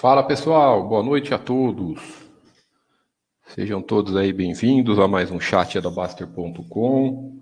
[0.00, 2.00] Fala pessoal, boa noite a todos.
[3.48, 7.38] Sejam todos aí bem-vindos a mais um chat da Baster.com.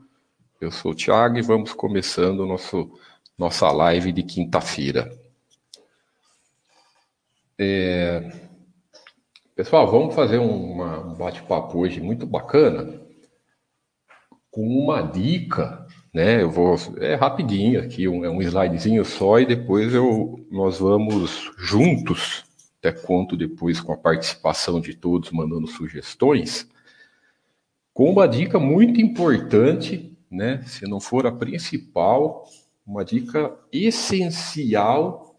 [0.60, 2.90] Eu sou o Thiago e vamos começando nosso,
[3.38, 5.08] nossa live de quinta-feira.
[7.56, 8.28] É...
[9.54, 13.00] Pessoal, vamos fazer uma, um bate-papo hoje muito bacana
[14.50, 16.42] com uma dica, né?
[16.42, 21.52] Eu vou é rapidinho aqui, um, é um slidezinho só e depois eu nós vamos
[21.56, 22.47] juntos
[22.78, 26.68] até conto depois com a participação de todos, mandando sugestões,
[27.92, 30.62] com uma dica muito importante, né?
[30.66, 32.46] Se não for a principal,
[32.86, 35.36] uma dica essencial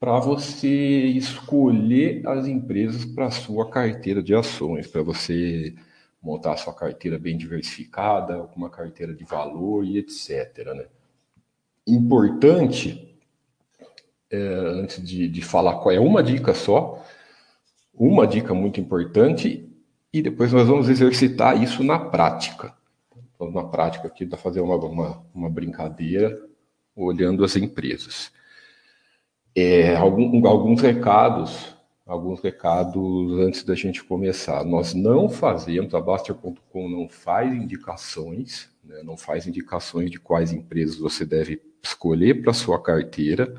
[0.00, 0.68] para você
[1.06, 5.74] escolher as empresas para sua carteira de ações, para você
[6.22, 10.64] montar sua carteira bem diversificada, uma carteira de valor e etc.
[10.74, 10.86] Né?
[11.86, 13.07] Importante
[14.30, 17.04] é, antes de, de falar qual é uma dica só,
[17.94, 19.68] uma dica muito importante,
[20.12, 22.74] e depois nós vamos exercitar isso na prática.
[23.34, 26.40] Então, na prática aqui, dá fazer uma, uma, uma brincadeira
[26.96, 28.32] olhando as empresas.
[29.54, 31.74] É, algum, alguns recados,
[32.06, 34.64] alguns recados antes da gente começar.
[34.64, 40.96] Nós não fazemos, a Baster.com não faz indicações, né, não faz indicações de quais empresas
[40.96, 43.54] você deve escolher para sua carteira.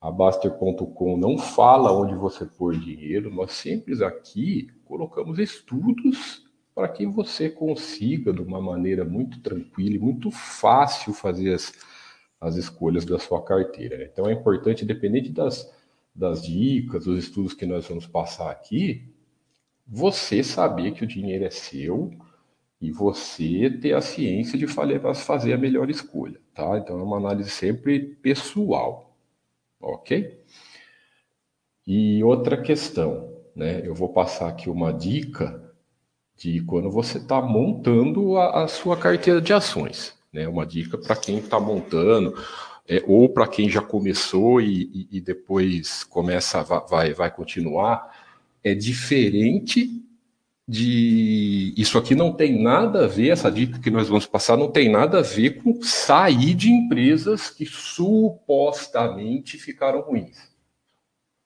[0.00, 7.04] A Baster.com não fala onde você pôr dinheiro, nós sempre aqui colocamos estudos para que
[7.04, 11.72] você consiga, de uma maneira muito tranquila e muito fácil, fazer as,
[12.40, 14.04] as escolhas da sua carteira.
[14.04, 15.68] Então é importante, independente das,
[16.14, 19.12] das dicas, dos estudos que nós vamos passar aqui,
[19.84, 22.12] você saber que o dinheiro é seu
[22.80, 26.78] e você ter a ciência de fazer a melhor escolha, tá?
[26.78, 29.07] Então é uma análise sempre pessoal.
[29.80, 30.42] Ok?
[31.86, 33.80] E outra questão, né?
[33.84, 35.68] Eu vou passar aqui uma dica
[36.36, 40.14] de quando você está montando a, a, sua carteira de ações.
[40.32, 40.46] Né?
[40.46, 42.34] Uma dica para quem está montando,
[42.88, 48.16] é, ou para quem já começou e, e, e, depois começa, vai, vai continuar.
[48.62, 50.02] É diferente
[50.68, 51.72] de.
[51.76, 54.90] Isso aqui não tem nada a ver, essa dica que nós vamos passar não tem
[54.90, 60.36] nada a ver com sair de empresas que supostamente ficaram ruins.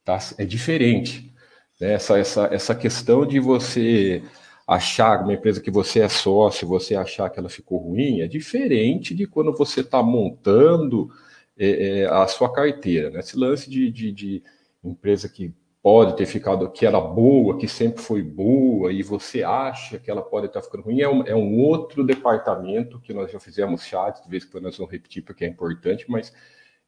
[0.04, 0.18] Tá?
[0.36, 1.32] É diferente.
[1.80, 1.92] Né?
[1.92, 4.22] Essa, essa, essa questão de você
[4.66, 9.14] achar uma empresa que você é sócio, você achar que ela ficou ruim, é diferente
[9.14, 11.10] de quando você está montando
[11.56, 13.10] é, é, a sua carteira.
[13.10, 13.20] Né?
[13.20, 14.42] Esse lance de, de, de
[14.82, 19.98] empresa que pode ter ficado, que era boa, que sempre foi boa, e você acha
[19.98, 23.40] que ela pode estar ficando ruim, é um, é um outro departamento que nós já
[23.40, 26.32] fizemos chat, de vez em quando nós vamos repetir porque é importante, mas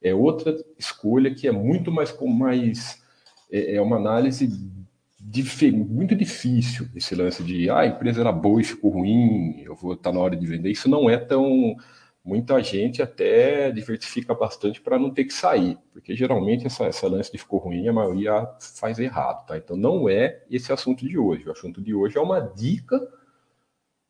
[0.01, 3.03] é outra escolha que é muito mais, mais
[3.51, 4.47] é, é uma análise
[5.73, 9.93] muito difícil, esse lance de ah, a empresa era boa e ficou ruim, eu vou
[9.93, 11.75] estar tá na hora de vender, isso não é tão
[12.25, 17.31] muita gente até diversifica bastante para não ter que sair, porque geralmente essa, essa lance
[17.31, 19.55] de ficou ruim, a maioria faz errado, tá?
[19.57, 21.47] Então não é esse assunto de hoje.
[21.47, 22.99] O assunto de hoje é uma dica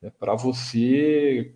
[0.02, 1.54] né, para você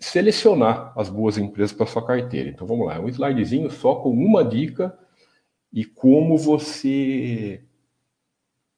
[0.00, 2.50] selecionar as boas empresas para sua carteira.
[2.50, 4.98] Então vamos lá, é um slidezinho só com uma dica
[5.72, 7.62] e como você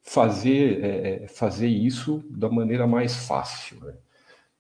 [0.03, 3.81] fazer, é, é fazer isso da maneira mais fácil.
[3.81, 3.95] Né?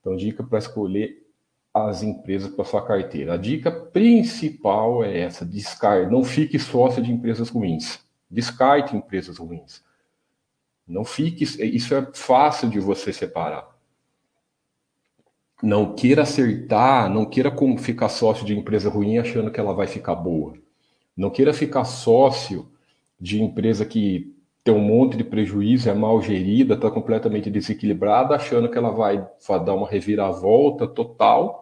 [0.00, 1.22] Então, dica para escolher
[1.75, 3.35] as empresas para sua carteira.
[3.35, 8.01] A dica principal é essa: descarte, não fique sócio de empresas ruins.
[8.31, 9.83] Descarte empresas ruins.
[10.87, 13.71] Não fique, isso é fácil de você separar.
[15.63, 20.17] Não queira acertar, não queira ficar sócio de empresa ruim achando que ela vai ficar
[20.17, 20.55] boa.
[21.17, 22.69] Não queira ficar sócio
[23.21, 24.35] de empresa que
[24.65, 29.25] tem um monte de prejuízo, é mal gerida, está completamente desequilibrada, achando que ela vai
[29.65, 31.62] dar uma reviravolta total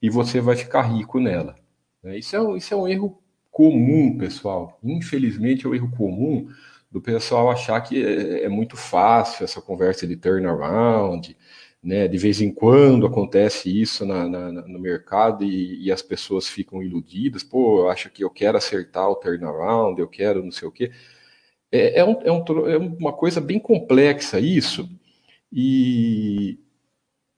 [0.00, 1.54] e você vai ficar rico nela.
[2.02, 2.18] Né?
[2.18, 4.78] Isso é, isso é um erro comum, pessoal.
[4.84, 6.48] Infelizmente é um erro comum
[6.90, 11.36] do pessoal achar que é, é muito fácil essa conversa de turnaround,
[11.82, 12.08] né?
[12.08, 16.82] De vez em quando acontece isso na, na, no mercado e, e, as pessoas ficam
[16.82, 17.42] iludidas.
[17.42, 20.90] Pô, eu acho que eu quero acertar o turnaround, eu quero não sei o quê.
[21.70, 24.88] É, é, um, é, um, é uma coisa bem complexa isso
[25.52, 26.58] e,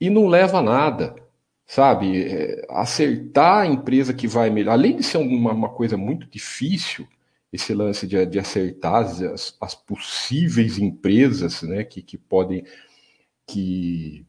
[0.00, 1.27] e não leva a nada
[1.68, 2.24] sabe?
[2.24, 7.06] É, acertar a empresa que vai melhor, além de ser uma, uma coisa muito difícil,
[7.52, 12.64] esse lance de, de acertar as, as, possíveis empresas, né, que, que podem,
[13.46, 14.26] que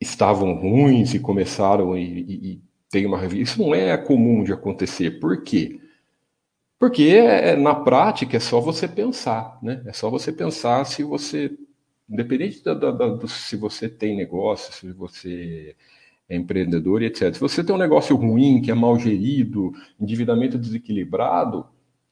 [0.00, 5.18] estavam ruins e começaram e, e, e tem uma isso não é comum de acontecer.
[5.20, 5.80] Por quê?
[6.78, 9.82] Porque é, na prática é só você pensar, né?
[9.86, 11.56] É só você pensar se você,
[12.08, 15.74] independente da, da, da, do, se você tem negócio, se você
[16.28, 17.34] é empreendedor e etc.
[17.34, 21.66] Se você tem um negócio ruim, que é mal gerido, endividamento desequilibrado,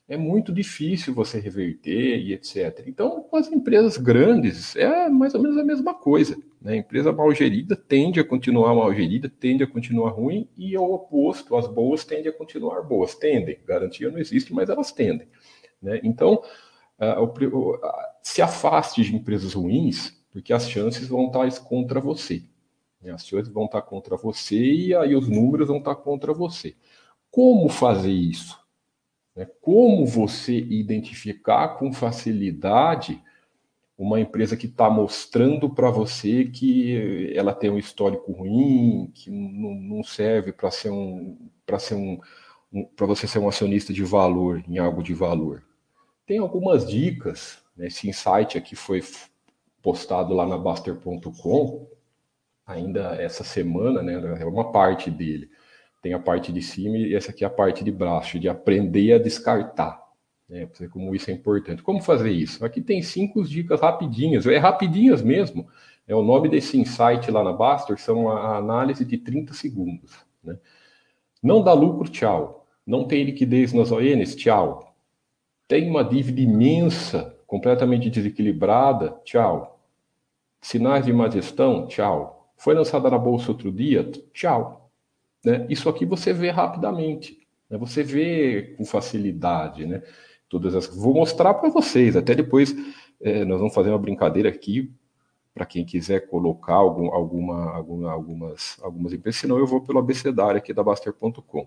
[0.09, 2.85] é muito difícil você reverter e etc.
[2.87, 6.37] Então, com as empresas grandes, é mais ou menos a mesma coisa.
[6.61, 6.73] Né?
[6.73, 10.93] A empresa mal gerida tende a continuar mal gerida, tende a continuar ruim, e ao
[10.93, 13.15] oposto, as boas tendem a continuar boas.
[13.15, 15.27] Tendem, garantia não existe, mas elas tendem.
[15.81, 16.01] Né?
[16.05, 16.43] Então,
[18.23, 22.43] se afaste de empresas ruins, porque as chances vão estar contra você.
[23.03, 23.13] Né?
[23.13, 26.77] As chances vão estar contra você e aí os números vão estar contra você.
[27.31, 28.59] Como fazer isso?
[29.35, 29.47] Né?
[29.61, 33.23] Como você identificar com facilidade
[33.97, 40.03] uma empresa que está mostrando para você que ela tem um histórico ruim, que não,
[40.03, 42.19] serve para ser um para ser um,
[42.73, 45.63] um para você ser um acionista de valor em algo de valor.
[46.27, 47.87] Tem algumas dicas, né?
[47.87, 49.03] esse insight aqui foi
[49.81, 51.87] postado lá na Baster.com
[52.67, 54.15] ainda essa semana, né?
[54.41, 55.51] É uma parte dele
[56.03, 59.13] tem a parte de cima e essa aqui é a parte de baixo, de aprender
[59.13, 60.03] a descartar.
[60.49, 60.67] Né?
[60.67, 61.83] Pra como isso é importante.
[61.83, 62.65] Como fazer isso?
[62.65, 65.69] Aqui tem cinco dicas rapidinhas, é rapidinhas mesmo.
[66.07, 70.13] É o nome desse insight lá na Baster são a análise de 30 segundos.
[70.43, 70.59] Né?
[71.41, 72.67] Não dá lucro, tchau.
[72.85, 74.97] Não tem liquidez nas ONs, tchau.
[75.69, 79.81] Tem uma dívida imensa, completamente desequilibrada, tchau.
[80.61, 82.42] Sinais de má gestão, tchau.
[82.63, 84.89] Foi lançada na bolsa outro dia, tchau.
[85.45, 85.67] Né?
[85.69, 87.37] Isso aqui você vê rapidamente,
[87.69, 87.77] né?
[87.77, 90.01] você vê com facilidade, né?
[90.49, 90.87] Todas as...
[90.87, 92.73] Vou mostrar para vocês, até depois
[93.21, 94.95] é, nós vamos fazer uma brincadeira aqui
[95.53, 100.59] para quem quiser colocar algum, alguma, alguma, algumas, algumas empresas, senão eu vou pelo abecedário
[100.59, 101.67] aqui da Baster.com.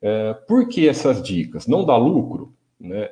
[0.00, 1.66] É, por que essas dicas?
[1.66, 2.54] Não dá lucro?
[2.78, 3.10] Né?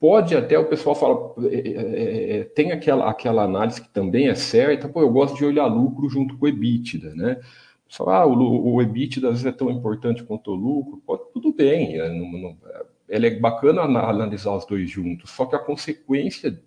[0.00, 4.34] Pode até o pessoal fala, é, é, é, tem aquela, aquela análise que também é
[4.34, 7.40] certa, pô, eu gosto de olhar lucro junto com o EBITDA, né?
[7.88, 11.02] Só, ah, o, o EBITDA às vezes é tão importante quanto o lucro.
[11.06, 12.58] Pô, tudo bem, é, não, não,
[13.08, 16.60] é bacana analisar os dois juntos, só que a consequência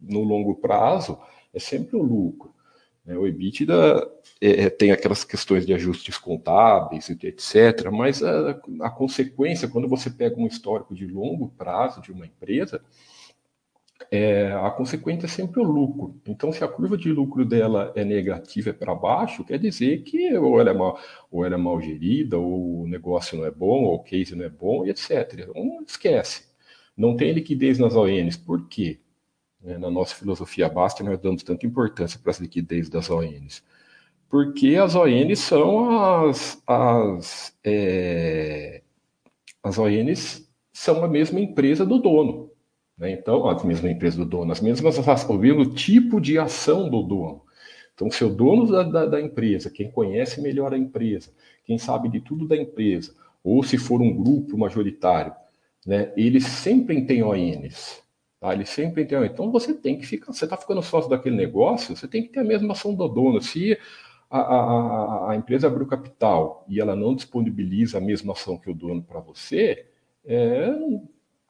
[0.00, 1.18] no longo prazo
[1.54, 2.52] é sempre o lucro.
[3.04, 3.16] Né?
[3.16, 4.10] O EBITDA
[4.40, 10.10] é, é, tem aquelas questões de ajustes contábeis, etc., mas a, a consequência, quando você
[10.10, 12.82] pega um histórico de longo prazo de uma empresa,
[14.10, 16.20] é, a consequência é sempre o lucro.
[16.26, 20.36] Então, se a curva de lucro dela é negativa, é para baixo, quer dizer que
[20.36, 20.98] ou ela, é mal,
[21.30, 24.44] ou ela é mal gerida, ou o negócio não é bom, ou o case não
[24.44, 25.48] é bom, etc.
[25.54, 26.46] Não esquece.
[26.96, 28.36] Não tem liquidez nas ONs.
[28.36, 29.00] Por quê?
[29.64, 33.62] É, na nossa filosofia basta, nós damos tanta importância para as liquidez das ONs.
[34.28, 36.62] Porque as ONs são as.
[36.66, 38.82] As, é,
[39.62, 42.50] as ONs são a mesma empresa do dono.
[42.96, 43.12] Né?
[43.12, 47.42] Então, a mesma empresa do dono, as mesmas o mesmo tipo de ação do dono.
[47.94, 51.30] Então, se o dono da, da, da, empresa, quem conhece melhor a empresa,
[51.64, 53.14] quem sabe de tudo da empresa,
[53.44, 55.34] ou se for um grupo majoritário,
[55.86, 58.02] né, eles sempre têm ONs.
[58.42, 58.52] Tá?
[58.52, 62.08] Eles sempre têm Então, você tem que ficar, você está ficando sócio daquele negócio, você
[62.08, 63.40] tem que ter a mesma ação do dono.
[63.40, 63.78] Se
[64.28, 68.74] a, a, a empresa abriu capital e ela não disponibiliza a mesma ação que o
[68.74, 69.86] dono para você,
[70.26, 70.74] é,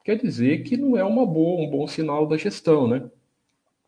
[0.03, 3.09] quer dizer que não é uma boa, um bom sinal da gestão, né?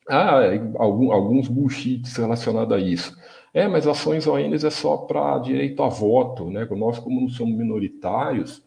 [0.10, 0.40] Ah,
[0.78, 3.16] algum, alguns bullshits relacionados a isso.
[3.54, 6.66] É, mas ações ONs é só para direito a voto, né?
[6.72, 8.64] Nós, como não somos minoritários,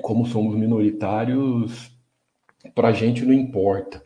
[0.00, 1.97] como somos minoritários,
[2.74, 4.02] para a gente não importa.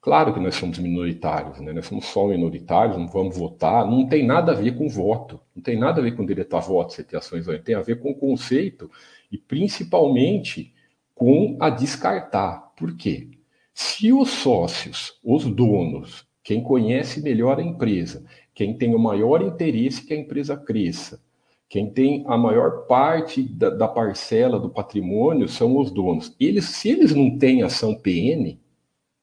[0.00, 1.72] Claro que nós somos minoritários, né?
[1.72, 5.62] Nós somos só minoritários, não vamos votar, não tem nada a ver com voto, não
[5.62, 8.10] tem nada a ver com direito a voto, você ter ações tem a ver com
[8.10, 8.90] o conceito
[9.30, 10.72] e principalmente
[11.14, 12.72] com a descartar.
[12.76, 13.28] Por quê?
[13.74, 18.24] Se os sócios, os donos, quem conhece melhor a empresa,
[18.54, 21.20] quem tem o maior interesse que a empresa cresça,
[21.68, 26.34] quem tem a maior parte da, da parcela do patrimônio são os donos.
[26.40, 28.58] Eles, se eles não têm ação PN,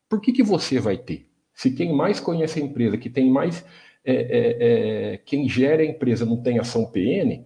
[0.07, 1.27] por que, que você vai ter?
[1.53, 3.65] Se quem mais conhece a empresa, que tem mais.
[4.07, 7.43] É, é, é, quem gera a empresa não tem ação PN,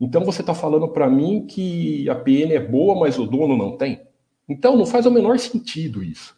[0.00, 3.76] então você está falando para mim que a PN é boa, mas o dono não
[3.76, 4.00] tem?
[4.48, 6.34] Então não faz o menor sentido isso.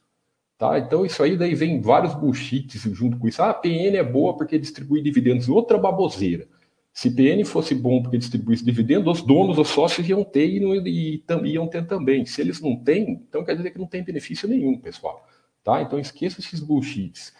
[0.58, 0.80] Tá?
[0.80, 3.40] Então isso aí daí vem vários bullshits junto com isso.
[3.40, 5.48] Ah, a PN é boa porque distribui dividendos.
[5.48, 6.48] Outra baboseira.
[6.92, 10.74] Se PN fosse bom porque distribuísse dividendos, os donos, os sócios iam ter e, não,
[10.74, 12.26] e, iam ter também.
[12.26, 15.26] Se eles não têm, então quer dizer que não tem benefício nenhum, pessoal.
[15.64, 15.80] Tá?
[15.80, 17.32] Então esqueça esses bullshits.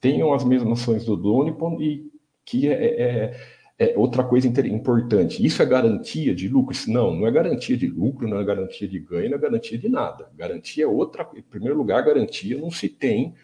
[0.00, 2.10] Tenham as mesmas ações do dono e
[2.44, 5.44] que é, é é outra coisa importante.
[5.44, 6.76] Isso é garantia de lucro?
[6.86, 9.88] Não, não é garantia de lucro, não é garantia de ganho, não é garantia de
[9.88, 10.30] nada.
[10.36, 11.26] Garantia é outra.
[11.34, 13.34] Em primeiro lugar, garantia não se tem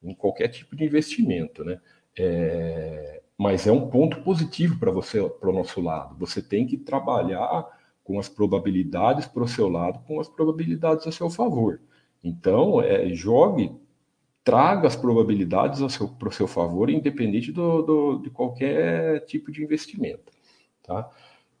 [0.00, 1.80] em qualquer tipo de investimento, né?
[2.16, 6.14] É, mas é um ponto positivo para você, para o nosso lado.
[6.20, 7.66] Você tem que trabalhar
[8.04, 11.80] com as probabilidades para o seu lado, com as probabilidades a seu favor.
[12.22, 13.72] Então, é, jogue
[14.44, 15.80] traga as probabilidades
[16.18, 20.32] para o seu favor, independente do, do, de qualquer tipo de investimento.
[20.82, 21.08] Tá?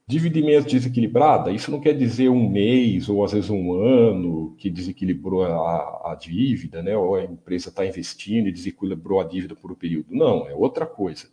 [0.06, 5.44] Dividimento desequilibrada, isso não quer dizer um mês ou às vezes um ano que desequilibrou
[5.44, 6.96] a, a dívida, né?
[6.96, 10.06] ou a empresa está investindo e desequilibrou a dívida por um período.
[10.10, 11.28] Não, é outra coisa.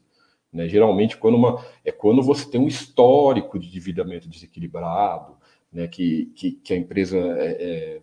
[0.52, 0.68] Né?
[0.68, 5.38] Geralmente, quando uma, é quando você tem um histórico de endividamento desequilibrado,
[5.72, 5.88] né?
[5.88, 8.02] que, que, que a empresa é, é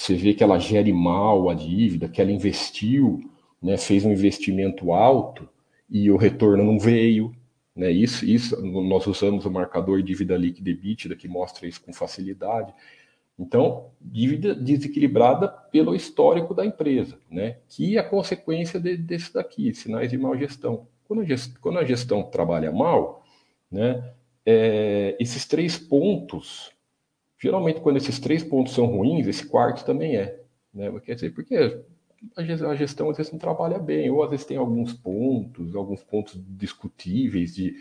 [0.00, 3.20] você vê que ela gere mal a dívida, que ela investiu,
[3.60, 5.48] né, fez um investimento alto
[5.90, 7.34] e o retorno não veio.
[7.74, 12.72] Né, isso, isso nós usamos o marcador dívida líquida EBITDA que mostra isso com facilidade.
[13.38, 19.72] Então, dívida desequilibrada pelo histórico da empresa, né, que é a consequência de, desse daqui,
[19.74, 20.86] sinais de mal gestão.
[21.08, 23.24] Quando a gestão, quando a gestão trabalha mal,
[23.70, 24.12] né,
[24.46, 26.72] é, esses três pontos
[27.40, 30.40] Geralmente, quando esses três pontos são ruins, esse quarto também é.
[30.74, 30.92] Né?
[31.00, 31.80] Quer dizer, porque
[32.36, 32.42] a
[32.74, 37.54] gestão às vezes não trabalha bem, ou às vezes tem alguns pontos, alguns pontos discutíveis
[37.54, 37.76] de,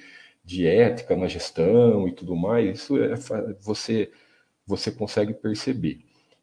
[0.46, 2.82] de ética na gestão e tudo mais.
[2.82, 3.16] Isso é,
[3.60, 4.12] você,
[4.66, 6.02] você consegue perceber.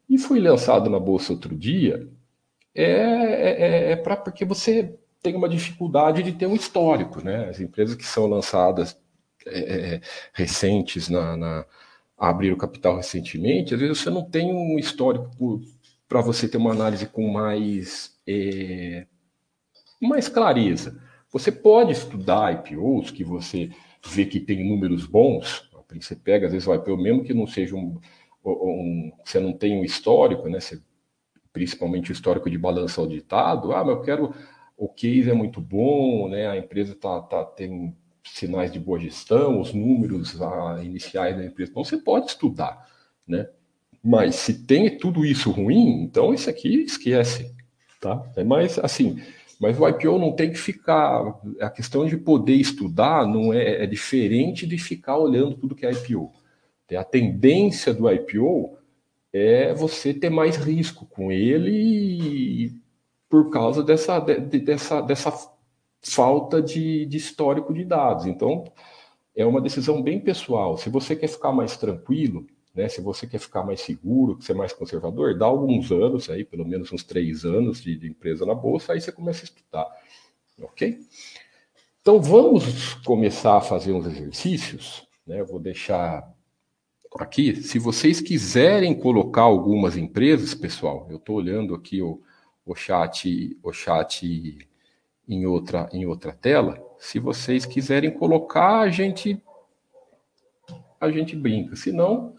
[0.09, 2.09] E foi lançado na bolsa outro dia,
[2.75, 7.49] é, é, é, é para porque você tem uma dificuldade de ter um histórico, né?
[7.49, 8.95] As empresas que são lançadas
[9.47, 10.01] é, é
[10.33, 11.65] recentes na, na
[12.15, 15.61] abrir o capital recentemente, às vezes você não tem um histórico
[16.07, 19.07] para você ter uma análise com mais, é,
[19.99, 21.01] mais clareza.
[21.31, 23.71] Você pode estudar IPOs que você
[24.05, 25.67] vê que tem números bons,
[25.99, 27.99] você pega, às vezes, o IPO, mesmo que não seja um,
[28.45, 30.59] um você não tem um histórico, né?
[30.59, 30.79] Você,
[31.51, 34.35] principalmente o histórico de balanço auditado, ah, mas eu quero,
[34.77, 36.47] o case é muito bom, né?
[36.47, 41.71] A empresa tá, tá, tem sinais de boa gestão, os números a, iniciais da empresa.
[41.71, 42.87] Então, você pode estudar,
[43.27, 43.47] né?
[44.03, 47.55] Mas se tem tudo isso ruim, então isso aqui esquece,
[47.99, 48.23] tá?
[48.35, 49.19] É mais assim,
[49.59, 51.39] mas o IPO não tem que ficar.
[51.59, 55.91] A questão de poder estudar não é, é diferente de ficar olhando tudo que é
[55.91, 56.31] IPO.
[56.95, 58.77] A tendência do IPO
[59.33, 62.71] é você ter mais risco com ele
[63.29, 65.31] por causa dessa, de, dessa, dessa
[66.01, 68.25] falta de, de histórico de dados.
[68.25, 68.63] Então,
[69.35, 70.77] é uma decisão bem pessoal.
[70.77, 74.73] Se você quer ficar mais tranquilo, né, se você quer ficar mais seguro, ser mais
[74.73, 78.93] conservador, dá alguns anos aí, pelo menos uns três anos de, de empresa na bolsa,
[78.93, 79.87] aí você começa a estudar,
[80.61, 80.99] ok?
[82.01, 85.39] Então vamos começar a fazer uns exercícios, né?
[85.39, 86.31] Eu vou deixar
[87.17, 87.63] aqui.
[87.63, 92.21] Se vocês quiserem colocar algumas empresas, pessoal, eu estou olhando aqui o,
[92.65, 94.67] o chat, o chat
[95.27, 96.81] em outra, em outra tela.
[96.97, 99.41] Se vocês quiserem colocar, a gente
[100.99, 101.75] a gente brinca.
[101.75, 102.33] Se não,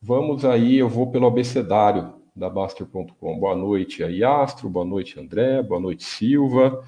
[0.00, 3.38] vamos aí, eu vou pelo abecedário da Baster.com.
[3.38, 6.84] Boa noite aí, Astro, boa noite, André, boa noite, Silva,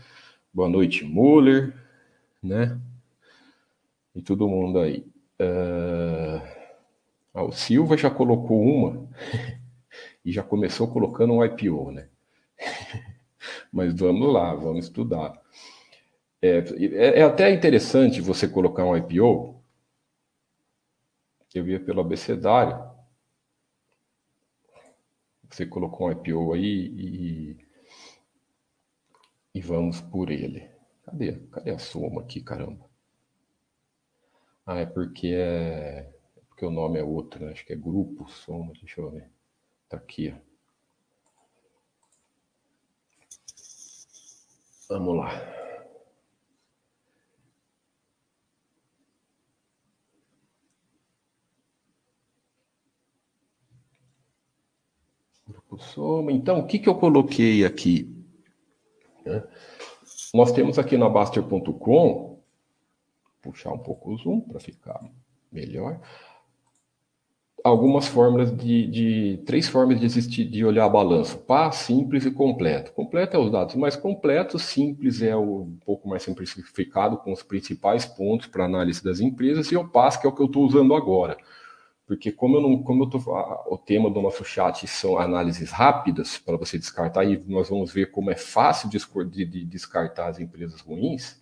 [0.54, 1.74] boa noite, Muller,
[2.42, 2.80] né?
[4.14, 5.04] E todo mundo aí.
[5.40, 6.60] Uh...
[7.32, 9.08] Ah, o Silva já colocou uma
[10.24, 12.09] e já começou colocando um IPO, né?
[13.72, 15.40] Mas vamos lá, vamos estudar.
[16.42, 19.62] É, é, é até interessante você colocar um IPO.
[21.54, 22.76] Eu via pelo abecedário.
[25.50, 27.56] Você colocou um IPO aí e,
[29.54, 30.68] e vamos por ele.
[31.04, 31.32] Cadê?
[31.52, 32.84] Cadê a soma aqui, caramba?
[34.66, 37.52] Ah, é porque é, é porque o nome é outro, né?
[37.52, 39.28] Acho que é grupo soma, deixa eu ver.
[39.88, 40.49] Tá aqui, ó.
[44.90, 45.30] Vamos lá.
[56.32, 58.12] Então, o que, que eu coloquei aqui?
[59.24, 59.44] Né?
[60.34, 62.42] Nós temos aqui na Baster.com,
[63.40, 65.00] puxar um pouco o zoom para ficar
[65.52, 66.00] melhor
[67.64, 72.30] algumas fórmulas de, de, três formas de existir, de olhar a balança: par, simples e
[72.30, 72.92] completo.
[72.92, 77.42] Completo é os dados mais completos, simples é o um pouco mais simplificado com os
[77.42, 80.64] principais pontos para análise das empresas e o PAS que é o que eu estou
[80.64, 81.36] usando agora.
[82.06, 83.18] Porque como eu não, como eu tô,
[83.68, 88.10] o tema do nosso chat são análises rápidas para você descartar e nós vamos ver
[88.10, 91.40] como é fácil de, de, de descartar as empresas ruins.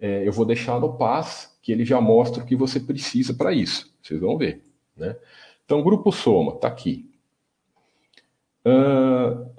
[0.00, 3.52] é, eu vou deixar no PAS, que ele já mostra o que você precisa para
[3.52, 3.90] isso.
[4.02, 4.67] Vocês vão ver.
[4.98, 5.16] Né?
[5.64, 7.08] Então, grupo soma, está aqui.
[8.64, 9.50] Uh,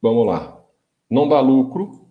[0.00, 0.60] vamos lá.
[1.08, 2.06] Não dá lucro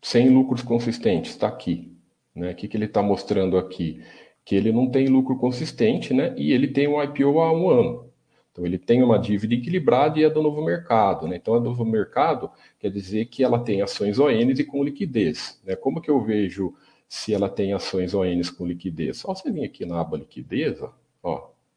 [0.00, 1.96] sem lucros consistentes, está aqui.
[2.34, 2.50] Né?
[2.52, 4.02] O que, que ele está mostrando aqui?
[4.44, 6.34] Que ele não tem lucro consistente né?
[6.36, 8.10] e ele tem um IPO há um ano.
[8.50, 11.26] Então, ele tem uma dívida equilibrada e é do novo mercado.
[11.26, 11.36] Né?
[11.36, 15.60] Então, é do novo mercado quer dizer que ela tem ações ONs e com liquidez.
[15.64, 15.74] Né?
[15.74, 16.74] Como que eu vejo
[17.08, 19.18] se ela tem ações ONs com liquidez?
[19.18, 20.92] Só você vir aqui na aba liquidez, ó,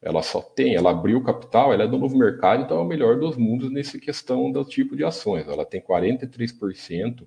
[0.06, 3.20] ela só tem, ela abriu capital, ela é do novo mercado, então é o melhor
[3.20, 5.48] dos mundos nessa questão do tipo de ações.
[5.48, 7.26] Ela tem 43%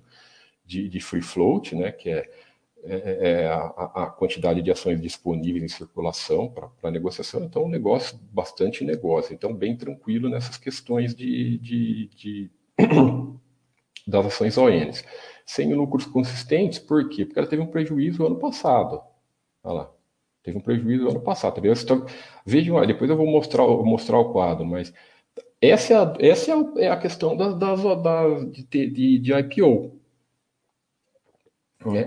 [0.65, 2.29] de, de free float, né, que é,
[2.83, 6.49] é, é a, a, quantidade de ações disponíveis em circulação
[6.79, 12.09] para negociação, então é um negócio, bastante negócio, então bem tranquilo nessas questões de, de,
[12.15, 12.51] de
[14.07, 15.03] das ações ONs.
[15.45, 17.25] Sem lucros consistentes, por quê?
[17.25, 19.01] Porque ela teve um prejuízo ano passado.
[19.63, 19.98] Olha lá.
[20.43, 21.61] Teve um prejuízo ano passado.
[21.61, 22.05] Tá
[22.45, 24.93] Vejam, depois eu vou mostrar, mostrar o quadro, mas
[25.61, 29.99] essa é a, essa é a é questão das, das, das de, de, de, IPO.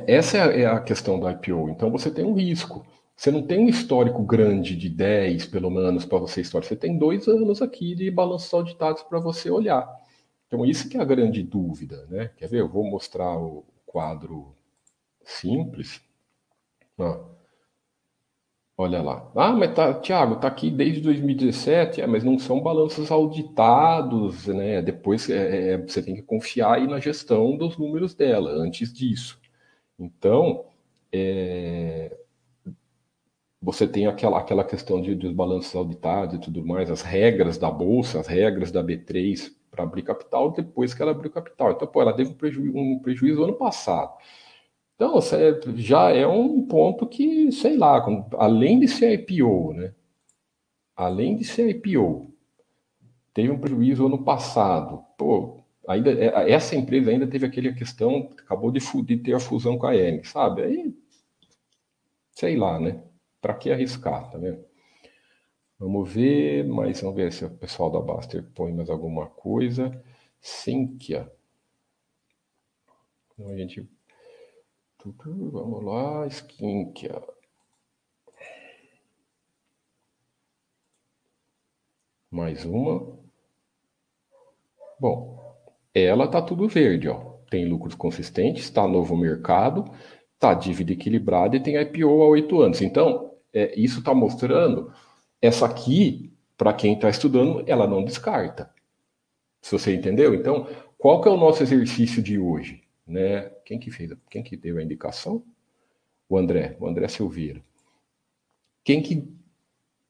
[0.07, 1.71] Essa é a questão da IPO.
[1.71, 2.85] Então você tem um risco.
[3.15, 6.67] Você não tem um histórico grande de 10, pelo menos, para você história.
[6.67, 9.87] Você tem dois anos aqui de balanços auditados para você olhar.
[10.47, 12.31] Então, isso que é a grande dúvida, né?
[12.37, 12.61] Quer ver?
[12.61, 14.55] Eu vou mostrar o quadro
[15.25, 16.03] simples.
[16.99, 17.32] Ó.
[18.77, 19.31] Olha lá.
[19.37, 24.81] Ah, mas tá, Tiago, tá aqui desde 2017, é, mas não são balanços auditados, né?
[24.83, 29.39] Depois é, é, você tem que confiar aí na gestão dos números dela, antes disso.
[29.99, 30.67] Então,
[31.13, 32.17] é,
[33.61, 37.71] você tem aquela, aquela questão de, dos balanços auditados e tudo mais, as regras da
[37.71, 41.73] Bolsa, as regras da B3 para abrir capital, depois que ela abriu capital.
[41.73, 44.13] Então, pô, ela teve um prejuízo, um prejuízo ano passado.
[44.95, 45.19] Então,
[45.77, 48.05] já é um ponto que, sei lá,
[48.39, 49.95] além de ser IPO, né?
[50.95, 52.33] Além de ser IPO,
[53.35, 55.05] teve um prejuízo ano passado.
[55.19, 59.79] Pô, ainda é, essa empresa ainda teve aquela questão, acabou de, de ter a fusão
[59.79, 60.63] com a EM, sabe?
[60.63, 60.95] Aí,
[62.33, 63.03] sei lá, né?
[63.41, 64.65] Para que arriscar, tá vendo?
[65.79, 69.91] Vamos ver, mas vamos ver se o pessoal da Baster põe mais alguma coisa.
[70.41, 71.31] Sinkia.
[73.35, 73.89] Então a gente
[75.05, 77.21] Vamos lá, Skinkia.
[82.31, 83.19] Mais uma.
[85.01, 85.57] Bom,
[85.93, 87.33] ela tá tudo verde, ó.
[87.51, 89.85] Tem lucros consistentes, está novo mercado,
[90.39, 92.81] tá dívida equilibrada e tem IPO há oito anos.
[92.81, 94.93] Então, é, isso está mostrando,
[95.41, 98.71] essa aqui, para quem está estudando, ela não descarta.
[99.61, 100.35] Se você entendeu?
[100.35, 102.83] Então, qual que é o nosso exercício de hoje?
[103.13, 103.51] Né?
[103.65, 104.13] Quem que fez?
[104.31, 105.45] Quem que deu a indicação?
[106.29, 107.63] O André, o André Silveira.
[108.83, 109.29] Quem que,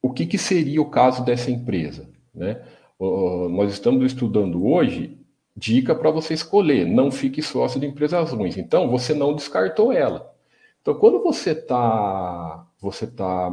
[0.00, 2.64] o que, que seria o caso dessa empresa, né?
[2.98, 5.18] Uh, nós estamos estudando hoje
[5.56, 6.86] dica para você escolher.
[6.86, 8.56] Não fique sócio de empresas ruins.
[8.56, 10.32] Então você não descartou ela.
[10.80, 13.50] Então quando você está você tá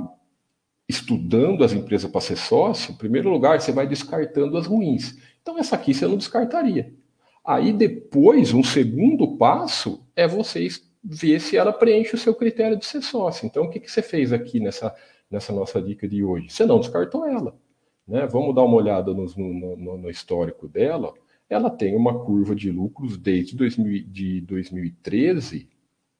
[0.87, 5.17] estudando as empresas para ser sócio, em primeiro lugar você vai descartando as ruins.
[5.41, 6.93] Então essa aqui você não descartaria.
[7.49, 12.85] Aí depois, um segundo passo é vocês ver se ela preenche o seu critério de
[12.85, 13.47] ser sócio.
[13.47, 14.95] Então, o que, que você fez aqui nessa,
[15.31, 16.51] nessa nossa dica de hoje?
[16.51, 17.57] Você não descartou ela.
[18.07, 18.27] Né?
[18.27, 21.11] Vamos dar uma olhada no, no, no histórico dela.
[21.49, 25.67] Ela tem uma curva de lucros desde 2000, de 2013,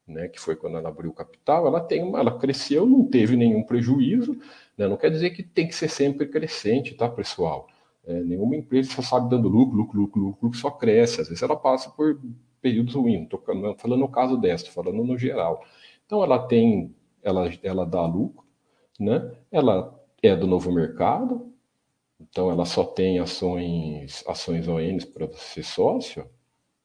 [0.08, 1.64] né, que foi quando ela abriu o capital.
[1.64, 4.36] Ela tem uma, ela cresceu, não teve nenhum prejuízo.
[4.76, 4.88] Né?
[4.88, 7.68] Não quer dizer que tem que ser sempre crescente, tá, pessoal?
[8.04, 11.20] É, nenhuma empresa só sabe dando lucro, lucro, lucro, lucro, só cresce.
[11.20, 12.20] Às vezes ela passa por
[12.60, 13.24] períodos ruins.
[13.24, 13.40] Estou
[13.76, 15.64] falando no caso dessa, estou falando no geral.
[16.06, 18.44] Então ela tem, ela, ela dá lucro,
[18.98, 19.30] né?
[19.50, 21.50] Ela é do novo mercado,
[22.20, 26.28] então ela só tem ações, ações ONs para ser sócio.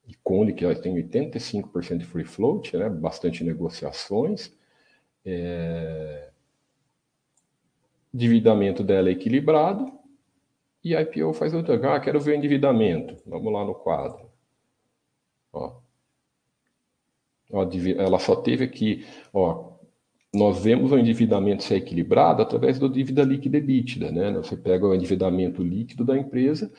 [0.06, 2.88] E Cone, que ela tem 85% de free float, né?
[2.88, 4.56] bastante negociações.
[5.24, 6.30] É...
[8.14, 9.92] Dividamento dela é equilibrado,
[10.86, 11.94] e IPO faz outra.
[11.94, 13.16] Ah, quero ver o endividamento.
[13.26, 14.30] Vamos lá no quadro.
[15.52, 15.80] Ó.
[17.98, 19.72] Ela só teve aqui, ó,
[20.34, 24.32] nós vemos o endividamento ser equilibrado através do dívida líquida EBITDA, né?
[24.32, 26.72] Você pega o endividamento líquido da empresa,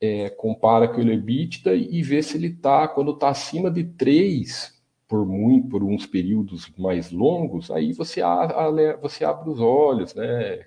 [0.00, 4.76] é, compara com o EBITDA e vê se ele está, quando está acima de 3
[5.08, 10.14] por muito, por uns períodos mais longos, aí você, a, a, você abre os olhos,
[10.14, 10.66] né?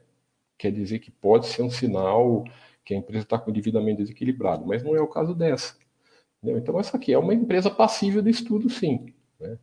[0.58, 2.44] Quer dizer que pode ser um sinal
[2.84, 5.76] que a empresa está com endividamento desequilibrado, mas não é o caso dessa.
[6.42, 6.60] Entendeu?
[6.60, 9.14] Então, essa aqui é uma empresa passível de estudo, sim.
[9.40, 9.58] Né?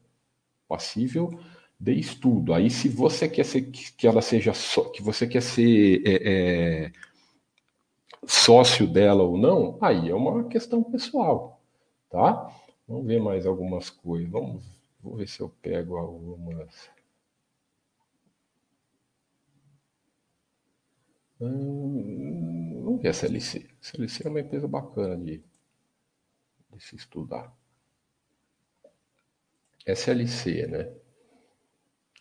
[0.69, 1.41] passível
[1.81, 2.53] de estudo.
[2.55, 6.93] Aí, se você quer ser, que ela seja só, que você quer ser é, é,
[8.27, 11.61] sócio dela ou não, aí é uma questão pessoal,
[12.11, 12.53] tá?
[12.87, 14.31] Vamos ver mais algumas coisas.
[14.31, 14.63] Vamos,
[15.03, 16.91] vou ver se eu pego algumas.
[21.41, 22.18] Hum,
[22.99, 23.67] vamos ver a CLC.
[23.81, 25.43] CLC é uma empresa bacana de,
[26.73, 27.53] de se estudar.
[29.87, 30.93] SLC, né?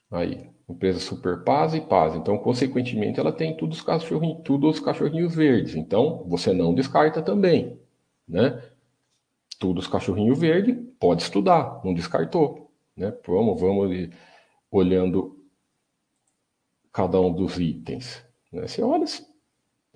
[0.09, 2.15] Aí, empresa Super Paz e Paz.
[2.15, 5.75] Então, consequentemente, ela tem tudo os cachorrinhos, tudo os cachorrinhos verdes.
[5.75, 7.77] Então, você não descarta também,
[8.27, 8.63] né?
[9.59, 13.17] Tudo os cachorrinhos verdes, pode estudar, não descartou, né?
[13.25, 14.09] Vamos, vamos
[14.71, 15.37] olhando
[16.93, 18.23] cada um dos itens.
[18.51, 18.65] Né?
[18.65, 19.05] Você olha,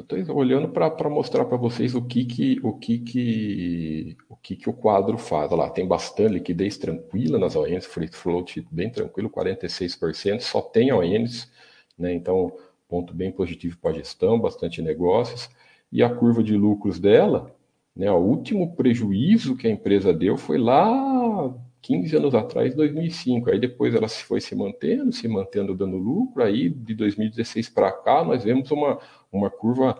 [0.09, 4.55] eu estou olhando para mostrar para vocês o que que o que que o que
[4.55, 5.51] que o quadro faz.
[5.51, 10.91] Olha lá, tem bastante liquidez tranquila nas ONs, free float bem tranquilo, 46%, só tem
[10.91, 11.51] ONs,
[11.97, 12.13] né?
[12.13, 12.51] Então,
[12.87, 15.49] ponto bem positivo para a gestão, bastante negócios.
[15.91, 17.53] E a curva de lucros dela,
[17.95, 23.49] né, o último prejuízo que a empresa deu foi lá 15 anos atrás, 2005.
[23.49, 26.43] Aí depois ela foi se mantendo, se mantendo dando lucro.
[26.43, 28.99] Aí de 2016 para cá nós vemos uma,
[29.31, 29.97] uma curva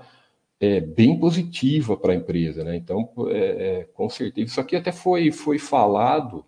[0.60, 2.76] é, bem positiva para a empresa, né?
[2.76, 6.46] Então, é, é, com certeza, isso aqui até foi, foi falado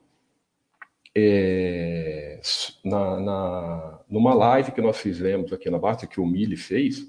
[1.15, 2.39] é,
[2.86, 7.08] na, na, numa live que nós fizemos aqui na Basta, que o Mili fez,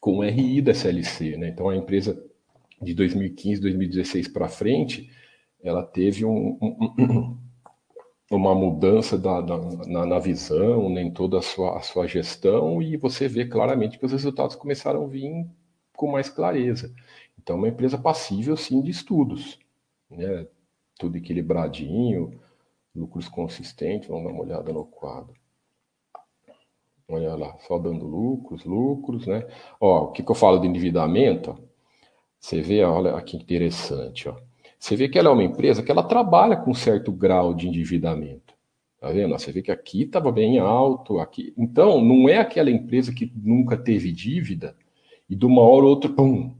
[0.00, 1.48] com o RI da SLC, né?
[1.48, 2.22] Então, a empresa
[2.80, 5.10] de 2015, 2016 para frente,
[5.64, 7.38] ela teve um, um,
[8.30, 12.96] uma mudança da, da, na, na, visão, nem toda a sua, a sua gestão, e
[12.98, 15.46] você vê claramente que os resultados começaram a vir
[15.96, 16.94] com mais clareza.
[17.38, 19.58] Então, é uma empresa passível, sim, de estudos.
[20.10, 20.46] Né?
[20.98, 22.38] Tudo equilibradinho,
[22.94, 25.34] lucros consistentes, vamos dar uma olhada no quadro.
[27.08, 29.46] Olha lá, só dando lucros, lucros, né?
[29.80, 31.56] Ó, o que, que eu falo de endividamento?
[32.40, 34.36] Você vê, olha que interessante, ó.
[34.84, 38.52] Você vê que ela é uma empresa que ela trabalha com certo grau de endividamento.
[39.00, 39.32] Tá vendo?
[39.32, 41.54] Você vê que aqui estava bem alto, aqui.
[41.56, 44.76] Então, não é aquela empresa que nunca teve dívida
[45.26, 46.54] e de uma hora ou outra, pum,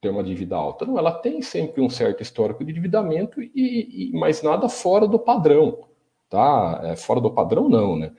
[0.00, 0.84] tem uma dívida alta.
[0.84, 5.20] Não, ela tem sempre um certo histórico de endividamento e, e mais nada fora do
[5.20, 5.86] padrão,
[6.28, 6.80] tá?
[6.82, 8.12] É, fora do padrão não, né?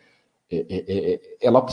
[0.50, 1.66] É, é, é ela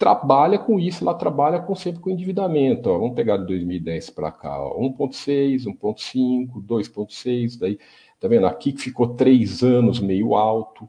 [0.00, 2.88] trabalha com isso, ela trabalha com, sempre com endividamento.
[2.88, 2.98] Ó.
[2.98, 7.78] Vamos pegar de 2010 para cá, 1,6, 1,5, 2,6, daí,
[8.18, 8.46] tá vendo?
[8.46, 10.88] Aqui que ficou três anos meio alto,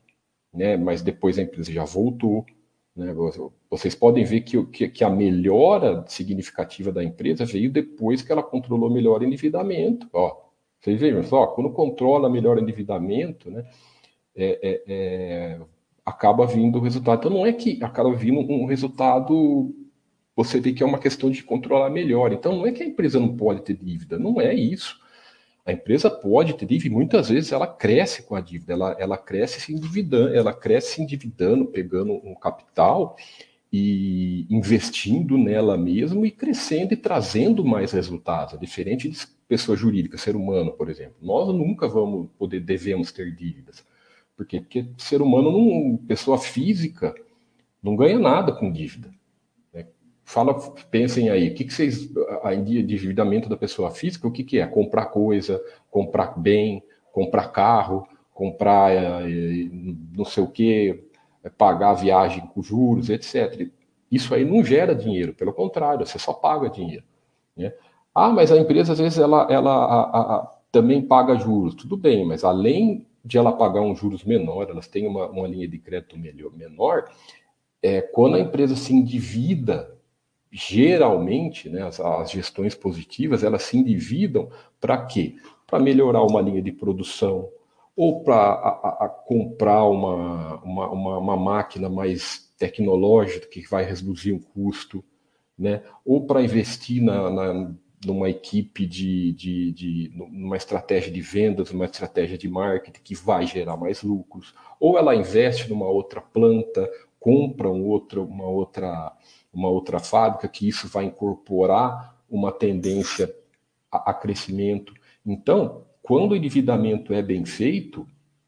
[0.53, 0.77] né?
[0.77, 2.45] mas depois a empresa já voltou.
[2.95, 3.13] Né?
[3.69, 8.41] Vocês podem ver que, que, que, a melhora significativa da empresa veio depois que ela
[8.41, 10.07] controlou melhor o endividamento.
[10.13, 10.37] Ó,
[10.79, 13.65] vocês vejam só, quando controla melhor o endividamento, né?
[14.33, 15.59] É, é, é,
[16.05, 17.19] acaba vindo o resultado.
[17.19, 19.73] Então não é que acaba vindo um resultado,
[20.35, 22.31] você vê que é uma questão de controlar melhor.
[22.33, 24.99] Então não é que a empresa não pode ter dívida, não é isso.
[25.65, 29.17] A empresa pode ter dívida e muitas vezes ela cresce com a dívida, ela, ela
[29.17, 33.15] cresce se endividando, ela cresce se endividando, pegando um capital
[33.71, 40.35] e investindo nela mesmo e crescendo e trazendo mais resultados, diferente de pessoa jurídica, ser
[40.35, 41.15] humano, por exemplo.
[41.21, 43.85] Nós nunca vamos poder, devemos ter dívidas.
[44.41, 44.59] Por quê?
[44.59, 47.13] Porque ser humano, não, pessoa física,
[47.81, 49.11] não ganha nada com dívida.
[49.71, 49.85] Né?
[50.25, 52.09] Fala, pensem aí, o que, que vocês.
[52.41, 54.65] A endividamento da pessoa física, o que, que é?
[54.65, 59.69] Comprar coisa, comprar bem, comprar carro, comprar eh,
[60.11, 61.03] não sei o que,
[61.55, 63.69] pagar viagem com juros, etc.
[64.11, 67.03] Isso aí não gera dinheiro, pelo contrário, você só paga dinheiro.
[67.55, 67.71] Né?
[68.11, 71.75] Ah, mas a empresa às vezes ela, ela a, a, a, também paga juros.
[71.75, 75.67] Tudo bem, mas além de ela pagar um juros menor, elas têm uma, uma linha
[75.67, 77.11] de crédito melhor, menor,
[77.81, 79.95] é, quando a empresa se endivida,
[80.51, 85.35] geralmente, né, as, as gestões positivas, elas se endividam para quê?
[85.65, 87.49] Para melhorar uma linha de produção,
[87.95, 95.03] ou para comprar uma, uma, uma, uma, máquina mais tecnológica que vai reduzir um custo,
[95.57, 95.83] né?
[96.05, 97.71] ou para investir na, na,
[98.05, 103.45] numa equipe de, de, de numa estratégia de vendas, numa estratégia de marketing que vai
[103.45, 109.15] gerar mais lucros, ou ela investe numa outra planta, compra um outro, uma outra
[109.53, 113.35] uma outra fábrica que isso vai incorporar uma tendência
[113.91, 114.93] a, a crescimento.
[115.25, 118.07] Então, quando o endividamento é bem feito,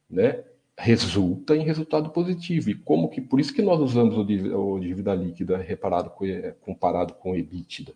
[0.09, 0.43] né,
[0.77, 2.69] resulta em resultado positivo.
[2.69, 6.25] E como que por isso que nós usamos o dívida líquida reparado com,
[6.61, 7.93] comparado com o EBITDA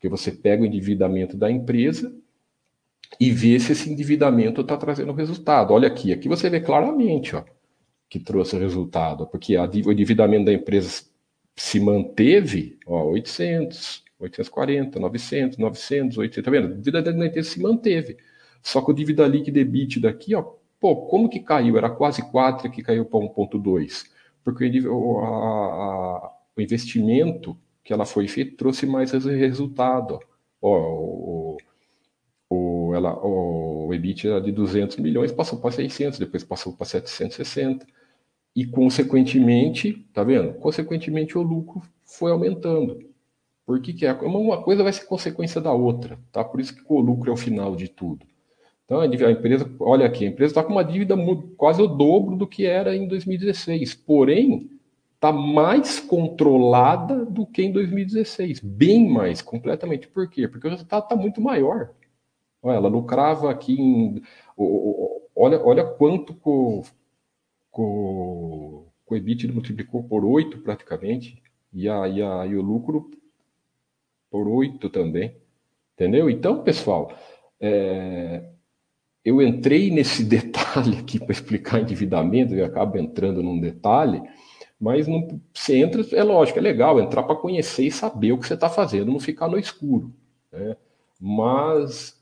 [0.00, 2.10] porque você pega o endividamento da empresa
[3.20, 5.74] e ver se esse endividamento está trazendo resultado.
[5.74, 7.44] Olha aqui, aqui você vê claramente ó,
[8.08, 11.04] que trouxe resultado, porque a, o endividamento da empresa
[11.54, 16.72] se manteve, ó, 800, 840, 900, 900, 800, tá vendo?
[16.72, 18.16] A dívida da empresa se manteve.
[18.62, 20.42] Só que o dívida líquida EBITDA aqui, ó,
[20.80, 21.76] pô, como que caiu?
[21.76, 24.06] Era quase 4 que caiu para 1.2.
[24.42, 27.54] Porque o, a, a, o investimento
[27.90, 30.20] que ela foi feita trouxe mais resultado.
[30.62, 31.56] Ó, o,
[32.48, 37.84] o, ela, o EBITDA de 200 milhões passou para 600, depois passou para 760
[38.54, 40.54] e consequentemente, tá vendo?
[40.54, 42.96] Consequentemente o lucro foi aumentando.
[43.66, 44.12] Por que, que é?
[44.12, 46.44] Uma coisa vai ser consequência da outra, tá?
[46.44, 48.24] Por isso que o lucro é o final de tudo.
[48.84, 51.16] Então a empresa, olha aqui, a empresa está com uma dívida
[51.56, 54.70] quase o dobro do que era em 2016, porém
[55.20, 60.08] está mais controlada do que em 2016, bem mais, completamente.
[60.08, 60.48] Por quê?
[60.48, 61.90] Porque o resultado está muito maior.
[62.64, 64.22] Ela lucrava aqui em,
[64.56, 66.82] olha, olha quanto com,
[67.70, 73.10] com o EBITDA multiplicou por 8 praticamente, e, a, e, a, e o lucro
[74.30, 75.36] por 8 também.
[75.94, 76.30] Entendeu?
[76.30, 77.12] Então, pessoal,
[77.60, 78.42] é,
[79.22, 84.22] eu entrei nesse detalhe aqui para explicar endividamento, e acabo entrando num detalhe,
[84.80, 88.46] mas não, você entra, é lógico, é legal entrar para conhecer e saber o que
[88.46, 90.10] você está fazendo, não ficar no escuro.
[90.50, 90.74] Né?
[91.20, 92.18] Mas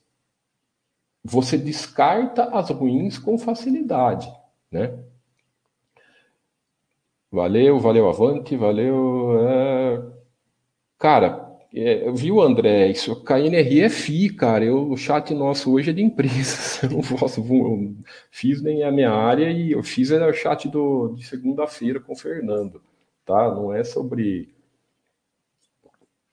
[1.22, 4.28] você descarta as ruins com facilidade.
[4.72, 4.98] Né?
[7.30, 9.38] Valeu, valeu, Avante, valeu.
[9.40, 10.02] É...
[10.98, 12.88] Cara, é, viu, André?
[12.90, 14.64] Isso, KNRI é FI, cara.
[14.64, 16.82] Eu, o chat nosso hoje é de empresas.
[16.82, 17.94] Eu não posso, eu
[18.30, 22.12] fiz nem a minha área e eu fiz é o chat do, de segunda-feira com
[22.12, 22.80] o Fernando,
[23.24, 23.52] tá?
[23.54, 24.54] Não é sobre,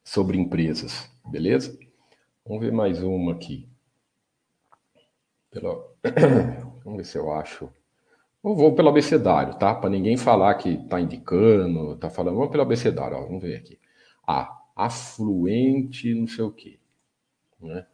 [0.04, 1.78] sobre empresas, beleza?
[2.46, 3.68] Vamos ver mais uma aqui.
[5.52, 5.84] Pela...
[6.86, 7.70] Vamos ver se eu acho.
[8.44, 9.74] Eu vou pelo abecedário, tá?
[9.74, 12.36] Para ninguém falar que tá indicando, tá falando.
[12.36, 13.80] Vamos pelo abecedário, ó, vamos ver aqui.
[14.28, 16.78] A, afluente, não sei o quê.
[17.62, 17.86] Né?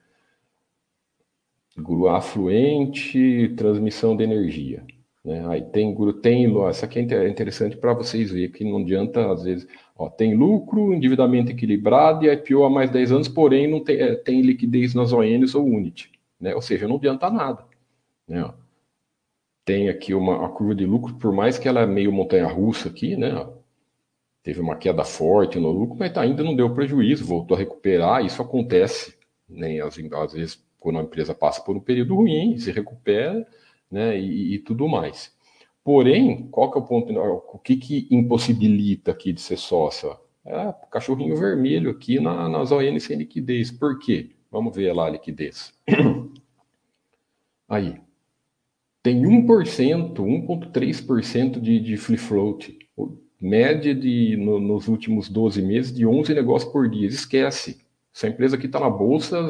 [1.77, 4.83] Guru afluente, transmissão de energia.
[5.23, 5.45] Né?
[5.47, 9.43] Aí tem guru, tem, essa aqui é interessante para vocês verem que não adianta, às
[9.43, 13.97] vezes, ó, tem lucro, endividamento equilibrado e IPO há mais 10 anos, porém não tem,
[13.97, 16.11] é, tem liquidez nas ONs ou Unity.
[16.39, 16.55] Né?
[16.55, 17.63] Ou seja, não adianta nada.
[18.27, 18.51] Né?
[19.63, 23.47] Tem aqui uma curva de lucro, por mais que ela é meio montanha-russa aqui, né?
[24.43, 28.25] Teve uma queda forte no lucro, mas ainda não deu prejuízo, voltou a recuperar.
[28.25, 29.15] Isso acontece,
[29.47, 29.79] né?
[29.81, 29.95] Às,
[30.33, 33.47] vezes, quando a empresa passa por um período ruim, se recupera,
[33.89, 34.19] né?
[34.19, 35.31] E, e tudo mais.
[35.83, 37.13] Porém, qual que é o ponto?
[37.13, 40.17] O que, que impossibilita aqui de ser sócia?
[40.43, 43.71] É cachorrinho vermelho aqui na, nas ON sem liquidez.
[43.71, 44.31] Por quê?
[44.51, 45.73] Vamos ver lá a liquidez.
[47.69, 47.95] Aí,
[49.03, 52.77] tem 1%, 1,3% de, de free float.
[53.41, 57.07] Média de, no, nos últimos 12 meses de 11 negócios por dia.
[57.07, 57.81] Esquece.
[58.13, 59.49] Essa empresa que está na bolsa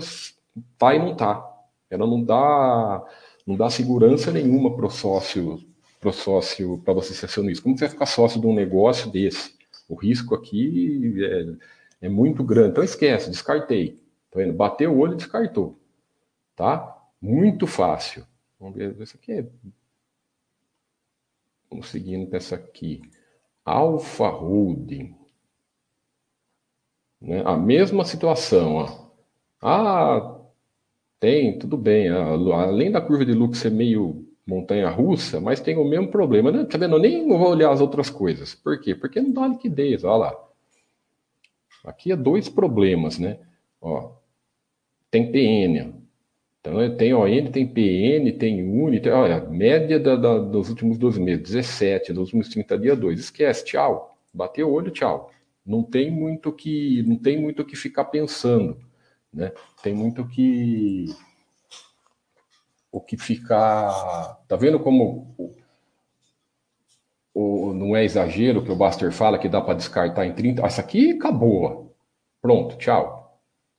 [0.77, 1.45] tá e não tá.
[1.89, 3.06] Ela não dá,
[3.45, 5.60] não dá segurança nenhuma para o sócio,
[5.99, 7.62] pro sócio, para você ser acionista.
[7.62, 9.56] Como você vai ficar sócio de um negócio desse?
[9.89, 11.13] O risco aqui
[12.01, 12.69] é, é muito grande.
[12.69, 13.99] Então esquece, descartei.
[14.32, 14.54] Tá vendo?
[14.54, 15.77] Bateu o olho e descartou.
[16.56, 16.97] Tá?
[17.21, 18.25] Muito fácil.
[18.58, 19.45] Vamos ver, essa aqui é.
[21.69, 23.01] Vamos seguindo essa aqui.
[23.65, 25.15] Alpha Holding.
[27.21, 27.43] Né?
[27.45, 28.76] A mesma situação.
[28.76, 29.12] Ó.
[29.62, 30.39] Ah,
[31.19, 32.10] tem, tudo bem.
[32.10, 36.52] Além da curva de lucro ser meio montanha-russa, mas tem o mesmo problema.
[36.52, 36.65] Né?
[36.65, 36.95] Tá vendo?
[36.95, 38.56] Eu nem vou olhar as outras coisas.
[38.56, 38.95] Por quê?
[38.95, 40.04] Porque não dá liquidez.
[40.04, 40.47] Olha lá.
[41.86, 43.39] Aqui é dois problemas, né?
[43.80, 44.13] Ó,
[45.10, 46.01] tem PN.
[46.62, 51.19] Então, tem ON, tem PN, tem UNI, tem, olha, média da, da, dos últimos 12
[51.19, 53.19] meses, 17, dos últimos 30 dias, 2.
[53.19, 54.15] Esquece, tchau.
[54.32, 55.32] Bateu o olho, tchau.
[55.65, 58.78] Não tem muito que, não tem muito que ficar pensando,
[59.34, 59.52] né?
[59.82, 61.08] Tem muito que
[62.91, 65.52] o que ficar, tá vendo como o,
[67.34, 70.82] o, não é exagero que o Buster fala que dá para descartar em 30, essa
[70.82, 71.95] aqui acabou.
[72.41, 73.21] Pronto, tchau.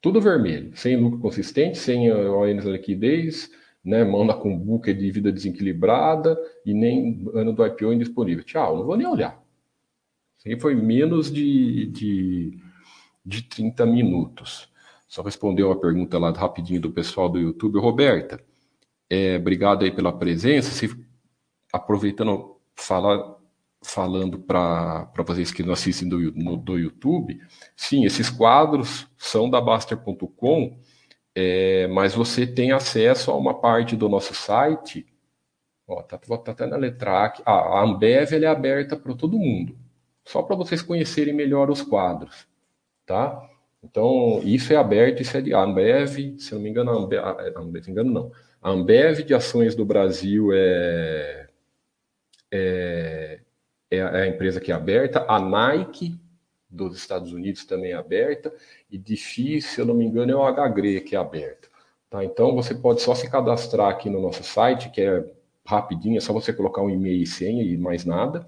[0.03, 3.49] Tudo vermelho, sem lucro consistente, sem ONs liquidez,
[3.85, 6.37] né, mão na cumbuca de vida desequilibrada
[6.67, 8.45] e nem ano do IPO indisponível.
[8.45, 9.41] Tchau, não vou nem olhar.
[10.37, 12.59] Isso aí foi menos de, de,
[13.25, 14.69] de 30 minutos.
[15.07, 17.79] Só respondeu uma pergunta lá rapidinho do pessoal do YouTube.
[17.79, 18.43] Roberta,
[19.09, 20.73] é, obrigado aí pela presença.
[20.73, 20.91] Se,
[21.73, 23.37] aproveitando falar
[23.83, 27.41] falando para vocês que não assistem do, no, do YouTube,
[27.77, 30.79] sim, esses quadros são da Baster.com
[31.35, 35.07] é, mas você tem acesso a uma parte do nosso site.
[35.87, 37.33] Ó, tá, tá até na letra A.
[37.47, 39.77] Ah, a Ambev é aberta para todo mundo,
[40.25, 42.47] só para vocês conhecerem melhor os quadros,
[43.07, 43.49] tá?
[43.83, 47.23] Então, isso é aberto, isso é de Ambev, se não me engano, Ambev,
[47.55, 48.33] não me engano não.
[48.63, 51.49] A Ambev de ações do Brasil é,
[52.51, 53.32] é,
[53.97, 56.19] é a empresa que é aberta, a Nike
[56.69, 58.53] dos Estados Unidos também é aberta,
[58.91, 61.71] e difícil, se eu não me engano, é o HGRE que é aberto.
[62.09, 62.25] Tá?
[62.25, 65.25] Então você pode só se cadastrar aqui no nosso site, que é
[65.65, 68.47] rapidinho, é só você colocar um e-mail e senha e mais nada.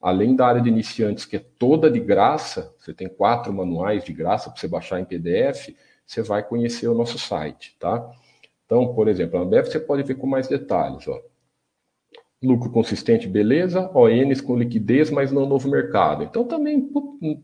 [0.00, 4.12] Além da área de iniciantes, que é toda de graça, você tem quatro manuais de
[4.12, 5.74] graça para você baixar em PDF,
[6.06, 8.08] você vai conhecer o nosso site, tá?
[8.64, 11.20] Então, por exemplo, a Ambev você pode ver com mais detalhes, ó.
[12.40, 13.90] Lucro consistente, beleza.
[13.92, 16.22] ONs com liquidez, mas não novo mercado.
[16.22, 16.88] Então também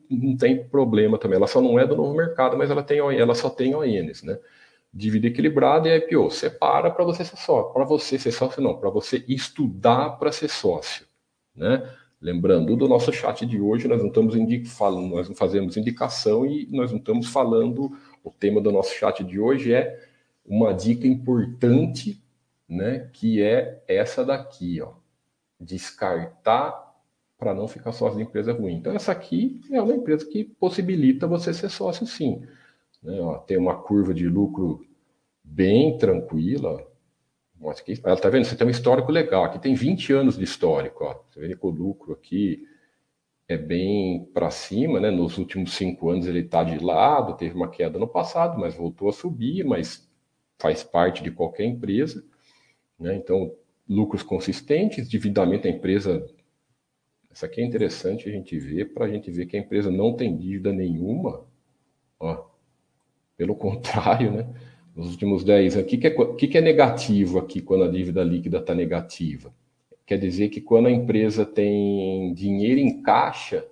[0.09, 1.37] não tem problema também.
[1.37, 4.39] Ela só não é do novo mercado, mas ela, tem, ela só tem ONs, né?
[4.93, 6.31] Dívida equilibrada e IPO.
[6.31, 7.73] Separa para você ser sócio.
[7.73, 8.77] Para você ser sócio, não.
[8.79, 11.07] Para você estudar para ser sócio,
[11.57, 11.83] né?
[12.25, 14.35] Lembrando, do nosso chat de hoje, nós não estamos
[14.73, 17.93] falando, nós não fazemos indicação e nós não estamos falando.
[18.23, 20.01] O tema do nosso chat de hoje é
[20.47, 22.24] uma dica importante
[22.75, 24.93] né, que é essa daqui, ó,
[25.61, 26.85] descartar
[27.39, 28.75] para não ficar sócio de empresa ruim.
[28.77, 32.43] Então essa aqui é uma empresa que possibilita você ser sócio sim.
[33.03, 34.87] Né, ó, tem uma curva de lucro
[35.43, 36.87] bem tranquila.
[37.67, 38.45] Aqui, ela tá vendo?
[38.45, 39.45] Você tem um histórico legal.
[39.45, 41.05] Aqui tem 20 anos de histórico.
[41.05, 41.19] Ó.
[41.31, 42.67] Você vê que o lucro aqui
[43.49, 45.11] é bem para cima, né?
[45.11, 49.09] Nos últimos cinco anos ele está de lado, teve uma queda no passado, mas voltou
[49.09, 50.09] a subir, mas
[50.59, 52.25] faz parte de qualquer empresa.
[52.99, 53.17] Né?
[53.17, 53.55] Então,
[53.89, 56.27] lucros consistentes, endividamento da empresa.
[57.31, 60.15] Essa aqui é interessante a gente ver, para a gente ver que a empresa não
[60.15, 61.45] tem dívida nenhuma.
[62.19, 62.47] Ó,
[63.37, 64.55] pelo contrário, né?
[64.95, 65.87] nos últimos 10 anos.
[65.87, 69.53] O que, que, é, que, que é negativo aqui quando a dívida líquida está negativa?
[70.07, 73.67] Quer dizer que quando a empresa tem dinheiro em caixa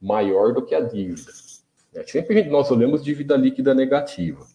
[0.00, 1.32] maior do que a dívida.
[1.92, 2.04] Né?
[2.06, 4.46] Sempre nós olhamos dívida líquida negativa.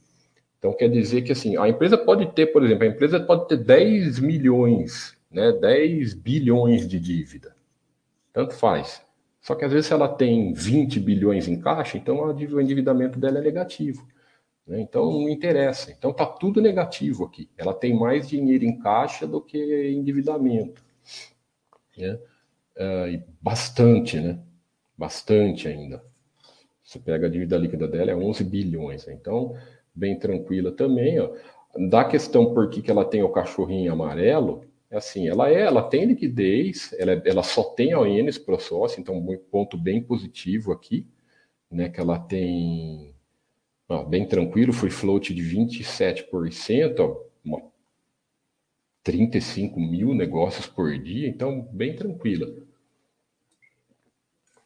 [0.63, 3.58] Então quer dizer que assim, a empresa pode ter, por exemplo, a empresa pode ter
[3.58, 7.54] 10 milhões, né, 10 bilhões de dívida.
[8.32, 9.06] Tanto faz.
[9.41, 13.41] Só que às vezes ela tem 20 bilhões em caixa, então o endividamento dela é
[13.41, 14.08] negativo.
[14.65, 14.80] Né?
[14.80, 15.91] Então não interessa.
[15.91, 17.49] Então está tudo negativo aqui.
[17.58, 20.82] Ela tem mais dinheiro em caixa do que endividamento.
[21.97, 22.17] Né?
[22.78, 24.39] Uh, bastante, né?
[24.97, 26.02] Bastante ainda.
[26.82, 29.06] Você pega a dívida líquida dela, é 11 bilhões.
[29.06, 29.13] Né?
[29.13, 29.58] Então,
[29.93, 31.19] bem tranquila também.
[31.19, 31.32] Ó.
[31.89, 35.82] Da questão por que, que ela tem o cachorrinho amarelo, é assim, ela é, ela
[35.82, 41.08] tem liquidez, ela, ela só tem ONs para sócio, então um ponto bem positivo aqui,
[41.71, 43.15] né, que ela tem,
[43.89, 47.63] ó, bem tranquilo, free float de 27%, ó, uma,
[49.01, 52.53] 35 mil negócios por dia, então bem tranquila.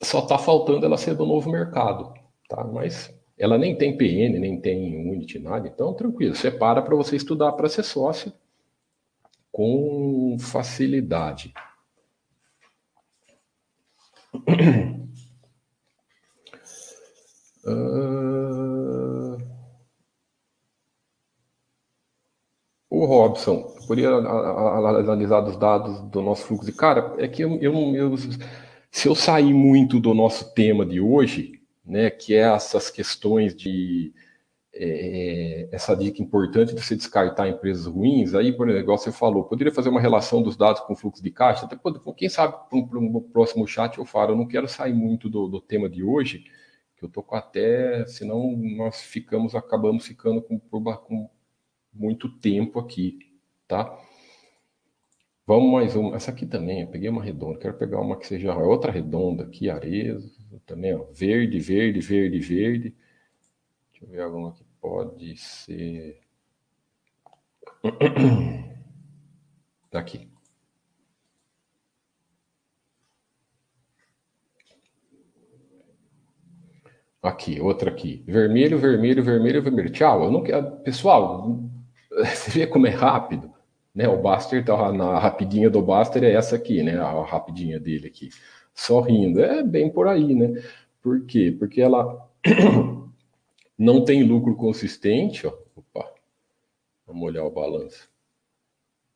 [0.02, 2.13] Só está faltando ela ser do novo mercado,
[2.50, 2.66] tá?
[2.66, 5.67] Mas ela nem tem PN, nem tem Unity, nada.
[5.67, 8.34] Então, tranquilo, separa para você estudar para ser sócio
[9.52, 11.54] com facilidade.
[17.65, 19.38] Uh...
[22.89, 27.13] O Robson, poderia analisar os dados do nosso fluxo de cara.
[27.19, 28.15] É que eu, eu, eu,
[28.89, 31.57] se eu sair muito do nosso tema de hoje,
[31.88, 34.14] né, que é essas questões de
[34.74, 39.74] é, essa dica importante de você descartar empresas ruins, aí, por exemplo, você falou, poderia
[39.74, 41.78] fazer uma relação dos dados com fluxo de caixa, até,
[42.16, 45.62] quem sabe para um, próximo chat eu falo, eu não quero sair muito do, do
[45.62, 46.43] tema de hoje,
[46.97, 51.30] que eu tô com até, senão nós ficamos, acabamos ficando com, com
[51.93, 53.20] muito tempo aqui,
[53.68, 53.97] tá?
[55.47, 56.16] Vamos mais uma.
[56.16, 57.57] Essa aqui também, eu peguei uma redonda.
[57.57, 60.18] Quero pegar uma que seja outra redonda aqui, areia.
[60.66, 61.06] Também, ó.
[61.12, 62.95] Verde, verde, verde, verde.
[63.91, 66.20] Deixa eu ver alguma que pode ser.
[69.93, 70.30] Aqui.
[77.22, 78.24] Aqui, outra aqui.
[78.28, 79.89] Vermelho, vermelho, vermelho, vermelho.
[79.89, 80.24] Tchau.
[80.24, 80.43] Eu não.
[80.84, 81.60] Pessoal,
[82.24, 83.52] você vê como é rápido?
[83.93, 84.08] Né?
[84.08, 86.98] O Baster, tá, na rapidinha do Baster é essa aqui, né?
[87.00, 88.30] A rapidinha dele aqui.
[88.78, 89.41] Sorrindo.
[89.41, 90.61] É bem por aí, né?
[91.01, 91.53] Por quê?
[91.57, 92.30] Porque ela
[93.78, 95.53] não tem lucro consistente, ó.
[95.75, 96.07] Opa.
[97.07, 98.07] Vamos olhar o balanço.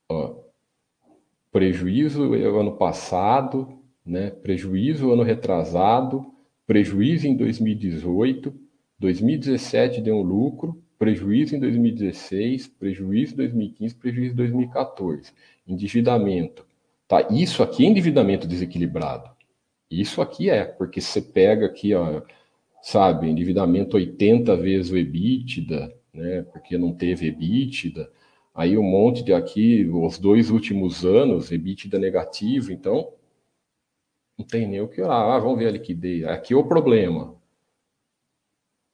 [0.09, 0.35] Ó.
[1.51, 4.31] Prejuízo ano passado, né?
[4.31, 6.33] Prejuízo ano retrasado,
[6.65, 8.53] prejuízo em 2018,
[8.97, 15.31] 2017 deu um lucro, prejuízo em 2016, prejuízo em 2015, prejuízo em 2014.
[15.67, 16.65] Endividamento.
[17.07, 17.27] Tá?
[17.29, 19.29] Isso aqui é endividamento desequilibrado.
[19.91, 22.21] Isso aqui é, porque você pega aqui, ó,
[22.81, 26.43] sabe, endividamento 80 vezes o EBITDA, né?
[26.43, 28.09] Porque não teve EBITDA.
[28.55, 33.13] Aí um monte de aqui, os dois últimos anos, EBITDA negativo, então
[34.37, 35.35] não tem nem o que orar.
[35.35, 36.25] Ah, vamos ver a liquidez.
[36.25, 37.35] Aqui é o problema.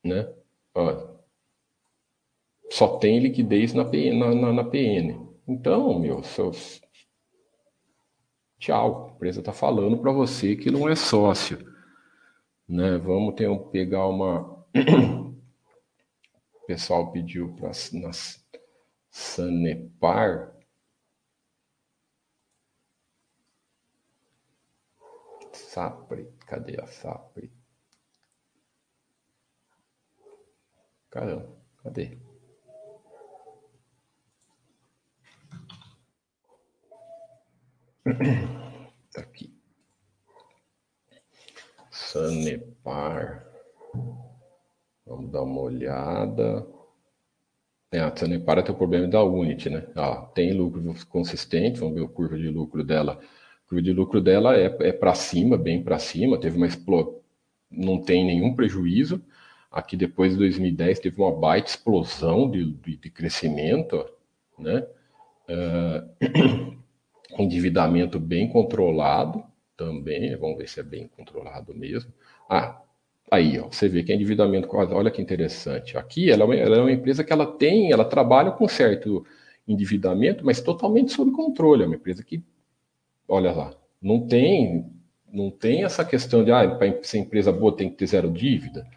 [0.04, 0.28] Né?
[2.70, 5.28] Só tem liquidez na, na, na, na PN.
[5.48, 6.82] Então, meu, seus...
[8.72, 11.58] A empresa está falando para você que não é sócio.
[12.68, 12.98] Né?
[12.98, 14.42] Vamos ter pegar uma.
[16.54, 18.46] o pessoal pediu para nas
[19.10, 20.54] Sanepar.
[25.54, 27.52] Sapre, cadê a Sapre?
[31.10, 32.18] Caramba, cadê?
[39.14, 39.52] Tá aqui.
[41.92, 43.46] Sanepar.
[45.06, 46.68] Vamos dar uma olhada.
[47.92, 49.88] É, a Sanepar tem o problema da Unity, né?
[49.96, 53.20] Ah, tem lucro consistente, vamos ver a curva de lucro dela.
[53.66, 57.22] A curva de lucro dela é, é para cima, bem para cima, teve uma explosão,
[57.72, 59.22] não tem nenhum prejuízo.
[59.72, 64.06] Aqui depois de 2010 teve uma baita explosão de, de, de crescimento,
[64.60, 64.86] né?
[65.50, 66.77] Uh,
[67.38, 69.44] endividamento bem controlado
[69.76, 72.12] também, vamos ver se é bem controlado mesmo.
[72.50, 72.82] Ah,
[73.30, 75.98] aí, ó, você vê que é endividamento, olha que interessante.
[75.98, 79.26] Aqui ela é, uma, ela é uma empresa que ela tem, ela trabalha com certo
[79.68, 81.84] endividamento, mas totalmente sob controle.
[81.84, 82.42] É uma empresa que,
[83.28, 84.90] olha lá, não tem,
[85.32, 88.88] não tem essa questão de, ah, para ser empresa boa tem que ter zero dívida.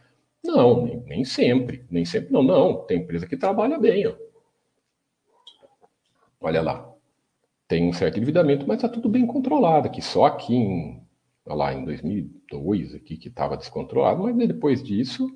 [0.42, 2.84] Não, nem, nem sempre, nem sempre não, não.
[2.86, 4.14] Tem empresa que trabalha bem, ó.
[6.40, 6.89] Olha lá,
[7.70, 10.02] tem um certo endividamento, mas está tudo bem controlado aqui.
[10.02, 11.06] Só aqui em,
[11.46, 15.30] lá, em 2002 aqui que estava descontrolado, mas depois disso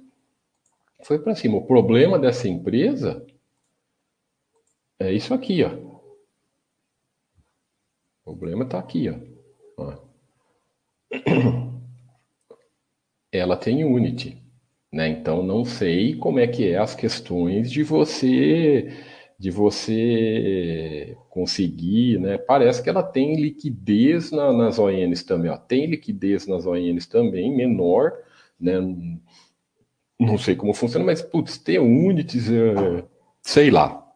[1.04, 1.58] foi para cima.
[1.58, 3.24] O problema dessa empresa
[4.98, 5.70] é isso aqui, ó.
[8.24, 9.08] O problema está aqui,
[9.78, 9.96] ó.
[13.30, 14.42] Ela tem Unity,
[14.92, 15.06] né?
[15.06, 18.92] Então não sei como é que é as questões de você
[19.38, 22.38] de você conseguir, né?
[22.38, 25.56] Parece que ela tem liquidez na, nas ONs também, ó.
[25.56, 28.12] tem liquidez nas ONs também, menor,
[28.58, 28.74] né?
[30.18, 33.04] Não sei como funciona, mas putz, ter unities, é,
[33.42, 34.06] sei lá,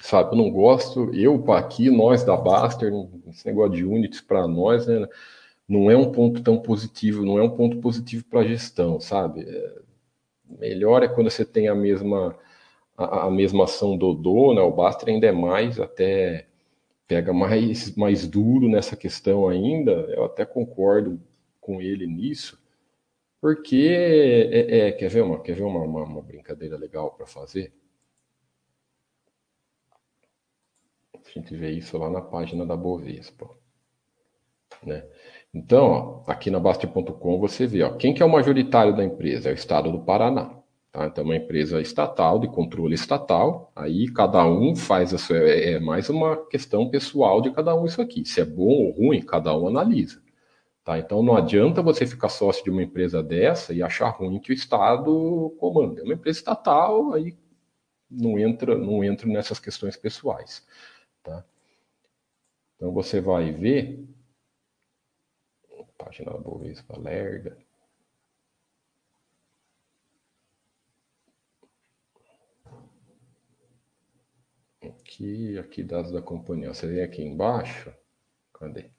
[0.00, 0.32] sabe?
[0.32, 2.92] Eu não gosto, eu aqui, nós da Baster,
[3.28, 5.06] esse negócio de unities para nós, né?
[5.68, 9.42] Não é um ponto tão positivo, não é um ponto positivo para a gestão, sabe?
[9.42, 9.78] É,
[10.58, 12.34] melhor é quando você tem a mesma
[12.98, 16.48] a, a mesma ação do Do, né, o Baster ainda é mais, até
[17.06, 21.20] pega mais, mais duro nessa questão ainda, eu até concordo
[21.60, 22.60] com ele nisso,
[23.40, 23.88] porque,
[24.52, 27.72] é, é quer ver, uma, quer ver uma, uma, uma brincadeira legal para fazer?
[31.14, 33.48] A gente vê isso lá na página da Bovespa.
[34.82, 35.06] Né?
[35.52, 39.50] Então, ó, aqui na Baster.com você vê ó, quem que é o majoritário da empresa?
[39.50, 40.57] É o Estado do Paraná.
[40.98, 41.06] Tá?
[41.06, 45.36] Então, uma empresa estatal, de controle estatal, aí cada um faz a sua.
[45.38, 48.24] É, é mais uma questão pessoal de cada um isso aqui.
[48.24, 50.20] Se é bom ou ruim, cada um analisa.
[50.82, 50.98] Tá?
[50.98, 54.54] Então, não adianta você ficar sócio de uma empresa dessa e achar ruim que o
[54.54, 56.00] Estado comanda.
[56.00, 57.38] É uma empresa estatal, aí
[58.10, 60.66] não entra, não entra nessas questões pessoais.
[61.22, 61.44] Tá?
[62.74, 64.04] Então, você vai ver.
[65.96, 67.56] Página da Bovespa Lerda.
[75.08, 76.68] Aqui, aqui dados da companhia.
[76.74, 77.90] Você vem aqui embaixo.
[78.52, 78.90] Cadê?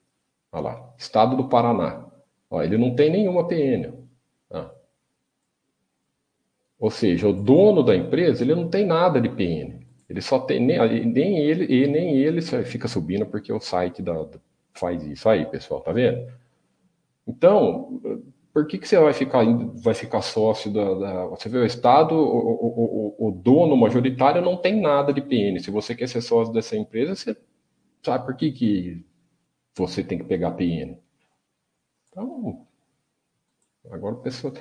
[0.50, 0.94] Olha lá.
[0.98, 2.04] Estado do Paraná.
[2.50, 3.94] Ó, ele não tem nenhuma PN.
[4.50, 4.72] Ah.
[6.80, 9.86] Ou seja, o dono da empresa, ele não tem nada de PN.
[10.08, 14.12] Ele só tem, nem, nem ele, nem ele fica subindo porque o site da,
[14.74, 16.28] faz isso aí, pessoal, tá vendo?
[17.24, 18.00] Então,
[18.52, 19.44] por que, que você vai ficar,
[19.82, 24.56] vai ficar sócio da, da Você vê o Estado, o, o, o, dono majoritário não
[24.56, 25.60] tem nada de PN.
[25.60, 27.36] Se você quer ser sócio dessa empresa, você
[28.02, 29.06] sabe por que, que
[29.74, 30.98] você tem que pegar PN.
[32.08, 32.66] Então,
[33.90, 34.52] agora pessoa.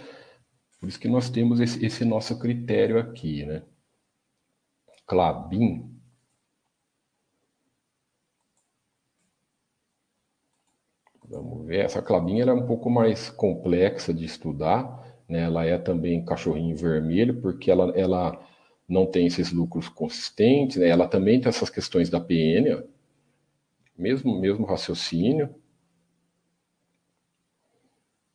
[0.79, 3.63] Por isso que nós temos esse, esse nosso critério aqui, né?
[5.05, 5.98] Clabin
[11.29, 11.85] Vamos ver.
[11.85, 14.99] Essa clabinha é um pouco mais complexa de estudar.
[15.27, 15.43] Né?
[15.43, 18.41] Ela é também cachorrinho vermelho, porque ela, ela
[18.87, 20.87] não tem esses lucros consistentes, né?
[20.89, 22.83] ela também tem essas questões da PN,
[23.95, 25.53] mesmo, mesmo raciocínio,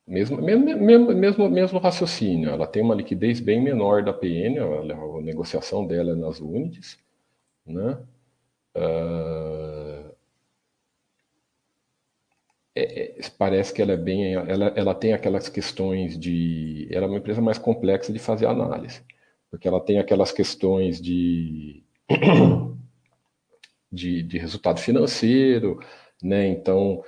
[0.06, 5.86] mesmo, mesmo, mesmo, mesmo raciocínio, ela tem uma liquidez bem menor da PN, a, negociação
[5.86, 6.98] dela é nas unidades,
[7.66, 7.98] né?
[8.76, 9.93] Uh,
[12.74, 17.08] é, é, parece que ela é bem, ela, ela tem aquelas questões de, ela é
[17.08, 19.02] uma empresa mais complexa de fazer análise,
[19.50, 21.84] porque ela tem aquelas questões de
[23.90, 25.78] de, de resultado financeiro,
[26.22, 26.48] né?
[26.48, 27.02] Então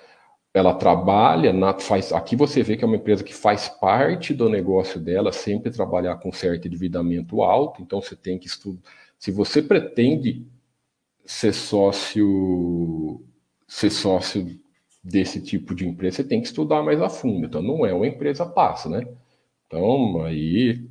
[0.55, 4.49] ela trabalha, na, faz, aqui você vê que é uma empresa que faz parte do
[4.49, 8.81] negócio dela, sempre trabalhar com certo endividamento alto, então você tem que estudar.
[9.19, 10.47] Se você pretende
[11.27, 13.23] ser sócio,
[13.69, 14.59] ser sócio
[15.07, 17.47] desse tipo de empresa, você tem que estudar mais a fundo.
[17.47, 19.07] Então não é uma empresa passa, né?
[19.67, 20.85] Então aí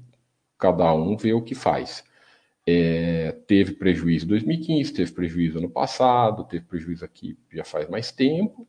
[0.58, 2.04] cada um vê o que faz.
[2.66, 8.12] É, teve prejuízo em 2015, teve prejuízo ano passado, teve prejuízo aqui já faz mais
[8.12, 8.66] tempo.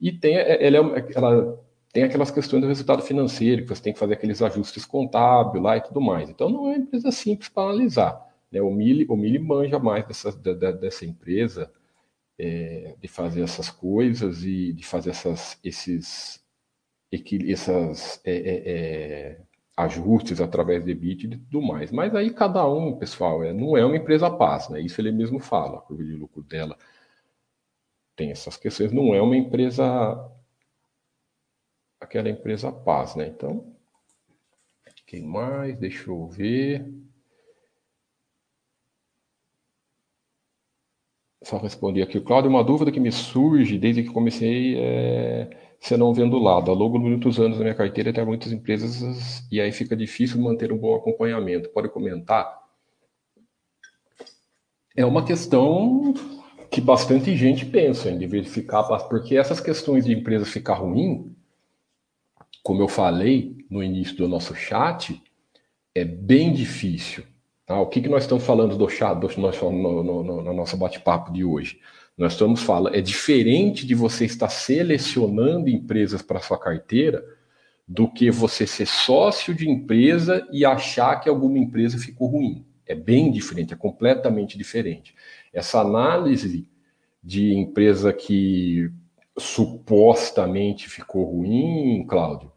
[0.00, 3.92] E tem, é, ela, é ela tem aquelas questões do resultado financeiro, que você tem
[3.92, 6.30] que fazer aqueles ajustes contábeis lá e tudo mais.
[6.30, 8.24] Então não é uma empresa simples para analisar.
[8.52, 8.62] Né?
[8.62, 11.70] O Mili, o Mili manja mais dessa, da, dessa empresa,
[12.38, 16.44] é, de fazer essas coisas e de fazer essas, esses,
[17.12, 19.40] essas é, é,
[19.76, 21.90] ajustes através de bit e tudo mais.
[21.90, 24.80] Mas aí cada um, pessoal, é, não é uma empresa paz, né?
[24.80, 26.76] Isso ele mesmo fala, a curva de lucro dela
[28.16, 29.84] tem essas questões, não é uma empresa
[32.00, 33.28] aquela empresa paz, né?
[33.28, 33.74] Então,
[35.06, 35.78] quem mais?
[35.78, 36.92] Deixa eu ver.
[41.46, 42.20] Só responder aqui.
[42.20, 46.72] Cláudio, uma dúvida que me surge desde que comecei é você não vendo lado.
[46.72, 50.40] Ao longo de muitos anos na minha carteira tem muitas empresas e aí fica difícil
[50.40, 51.68] manter um bom acompanhamento.
[51.68, 52.52] Pode comentar?
[54.96, 56.12] É uma questão
[56.68, 61.32] que bastante gente pensa em diversificar, porque essas questões de empresa ficar ruim,
[62.64, 65.22] como eu falei no início do nosso chat,
[65.94, 67.22] é bem difícil.
[67.66, 67.80] Tá?
[67.80, 71.32] O que, que nós estamos falando do chat, do, no, no, no, no nosso bate-papo
[71.32, 71.80] de hoje?
[72.16, 77.22] Nós estamos falando, é diferente de você estar selecionando empresas para sua carteira
[77.86, 82.64] do que você ser sócio de empresa e achar que alguma empresa ficou ruim.
[82.86, 85.14] É bem diferente, é completamente diferente.
[85.52, 86.68] Essa análise
[87.22, 88.90] de empresa que
[89.36, 92.50] supostamente ficou ruim, Cláudio,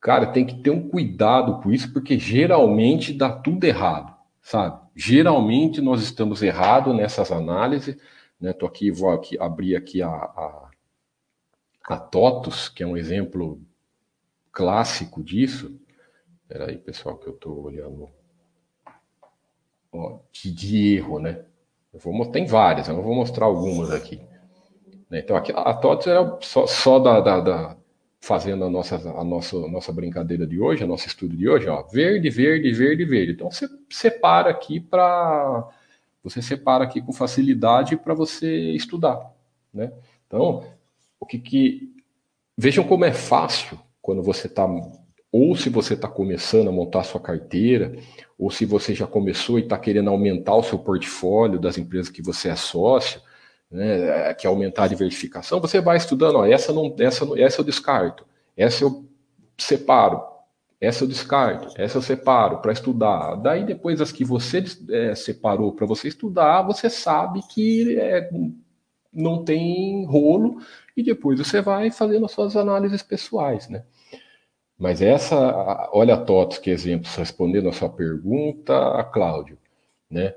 [0.00, 4.80] cara, tem que ter um cuidado com isso, porque geralmente dá tudo errado, sabe?
[4.94, 7.96] Geralmente nós estamos errados nessas análises,
[8.40, 8.52] né?
[8.52, 10.70] Tô aqui, vou aqui abrir aqui a, a,
[11.84, 13.60] a TOTUS, que é um exemplo
[14.52, 15.78] clássico disso.
[16.42, 18.08] Espera aí, pessoal, que eu estou olhando.
[19.92, 21.44] Ó, de, de erro, né?
[21.92, 24.20] Eu vou, tem várias, eu vou mostrar algumas aqui.
[25.10, 25.18] Né?
[25.18, 27.76] Então, aqui, a TOTS era só, só da, da, da,
[28.20, 31.68] fazendo a nossa, a nossa, a nossa brincadeira de hoje, a nosso estudo de hoje,
[31.68, 33.32] ó, verde, verde, verde, verde.
[33.32, 35.68] Então, você separa aqui para.
[36.22, 39.32] Você separa aqui com facilidade para você estudar.
[39.72, 39.90] Né?
[40.26, 40.64] Então,
[41.18, 41.94] o que, que.
[42.56, 44.68] Vejam como é fácil quando você está.
[45.32, 47.96] Ou se você está começando a montar a sua carteira,
[48.36, 52.20] ou se você já começou e está querendo aumentar o seu portfólio das empresas que
[52.20, 53.20] você é sócio,
[53.70, 58.26] né, que aumentar a diversificação, você vai estudando, ó, essa não, essa, essa eu descarto,
[58.56, 59.04] essa eu
[59.56, 60.22] separo,
[60.80, 63.36] essa eu descarto, essa eu separo para estudar.
[63.36, 68.30] Daí depois as que você é, separou para você estudar, você sabe que é,
[69.12, 70.58] não tem rolo
[70.96, 73.84] e depois você vai fazendo as suas análises pessoais, né?
[74.78, 79.58] Mas essa, olha a TOTS, que exemplo, respondendo a sua pergunta, Cláudio,
[80.10, 80.34] né?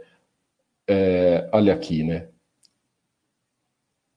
[0.85, 2.27] É, olha aqui, né?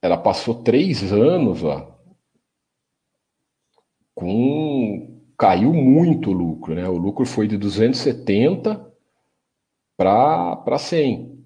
[0.02, 1.96] Ela passou três anos, ó,
[4.14, 6.88] com caiu muito o lucro, né?
[6.88, 8.90] O lucro foi de 270
[9.96, 11.36] para 100.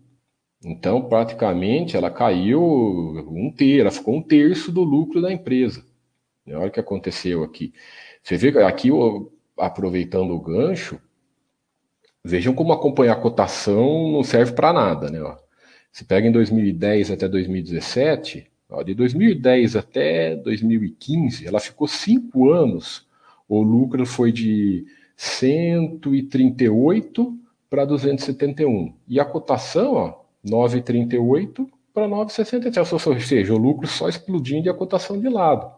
[0.65, 5.85] Então, praticamente, ela caiu um terço, ela ficou um terço do lucro da empresa.
[6.47, 7.73] Olha o que aconteceu aqui.
[8.23, 8.91] Você vê que aqui,
[9.59, 11.01] aproveitando o gancho,
[12.25, 15.21] vejam como acompanhar a cotação não serve para nada, né?
[15.23, 15.37] Ó.
[15.93, 23.07] Se pega em 2010 até 2017, ó, de 2010 até 2015, ela ficou cinco anos.
[23.49, 24.87] O lucro foi de
[25.17, 27.39] 138
[27.69, 28.95] para 271.
[29.09, 33.07] E a cotação, ó, 9,38 para 9,67.
[33.07, 35.71] Ou seja, o lucro só explodindo e a cotação de lado.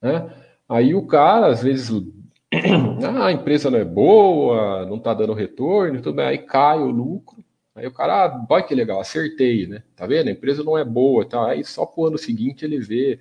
[0.00, 0.30] Né?
[0.68, 1.90] Aí o cara, às vezes,
[3.04, 6.90] ah, a empresa não é boa, não está dando retorno, tudo bem, aí cai o
[6.90, 7.42] lucro,
[7.74, 9.82] aí o cara, ah, que legal, acertei, né?
[9.96, 10.28] Tá vendo?
[10.28, 11.50] A empresa não é boa, tá?
[11.50, 13.18] Aí só pro ano seguinte ele vê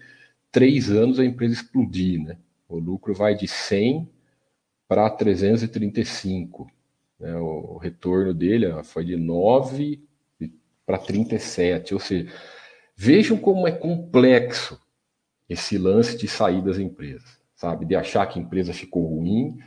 [0.51, 2.37] três anos a empresa explodir, né?
[2.67, 4.09] O lucro vai de 100
[4.87, 6.69] para 335,
[7.19, 7.35] né?
[7.37, 10.03] O retorno dele foi de 9
[10.85, 12.31] para 37, ou seja,
[12.95, 14.79] vejam como é complexo
[15.47, 17.85] esse lance de sair das empresas sabe?
[17.85, 19.59] De achar que a empresa ficou ruim.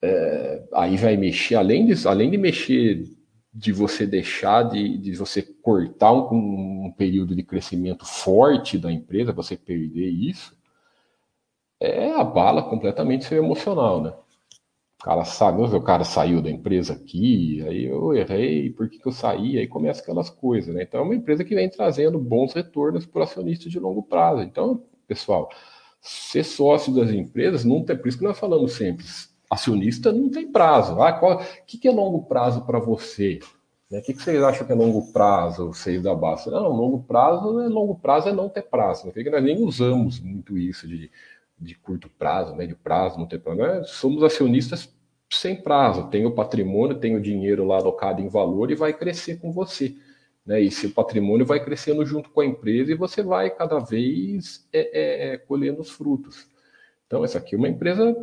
[0.00, 3.04] É, aí vai mexer, além de, além de mexer
[3.54, 9.32] de você deixar de, de você cortar um, um, período de crescimento forte da empresa,
[9.32, 10.56] você perder isso,
[11.78, 14.12] é abala completamente seu emocional, né?
[15.00, 19.06] O cara sabe, o cara saiu da empresa aqui, aí eu errei, por que, que
[19.06, 19.58] eu saí?
[19.58, 20.82] Aí começa aquelas coisas, né?
[20.82, 24.42] Então é uma empresa que vem trazendo bons retornos para o acionista de longo prazo.
[24.42, 25.48] Então, pessoal,
[26.00, 29.04] ser sócio das empresas não tem, por isso que nós falamos sempre,
[29.54, 31.00] acionista não tem prazo.
[31.02, 33.40] Ah, qual, o que, que é longo prazo para você?
[33.90, 33.98] Né?
[33.98, 36.50] O que, que vocês acham que é longo prazo, vocês da base?
[36.50, 39.06] Não, longo prazo é longo prazo é não ter prazo.
[39.06, 41.10] Não que nós nem usamos muito isso de,
[41.58, 43.58] de curto prazo, médio prazo, não ter prazo.
[43.58, 44.92] Nós somos acionistas
[45.30, 46.08] sem prazo.
[46.08, 49.94] Tem o patrimônio, tem o dinheiro lá alocado em valor e vai crescer com você.
[50.44, 50.60] Né?
[50.60, 54.80] E seu patrimônio vai crescendo junto com a empresa e você vai cada vez é,
[54.80, 56.46] é, é, colhendo os frutos.
[57.06, 58.16] Então, essa aqui é uma empresa,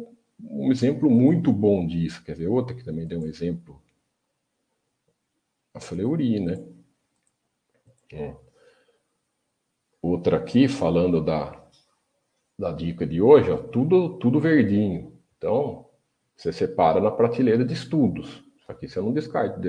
[0.44, 2.24] um exemplo muito bom disso.
[2.24, 3.82] Quer ver outra que também deu um exemplo?
[5.74, 6.64] A Fleury, né?
[8.14, 8.36] É.
[10.02, 11.64] Outra aqui, falando da,
[12.58, 15.18] da dica de hoje, ó, tudo, tudo verdinho.
[15.38, 15.90] Então,
[16.36, 18.44] você separa na prateleira de estudos.
[18.58, 19.60] Isso aqui você não descarta,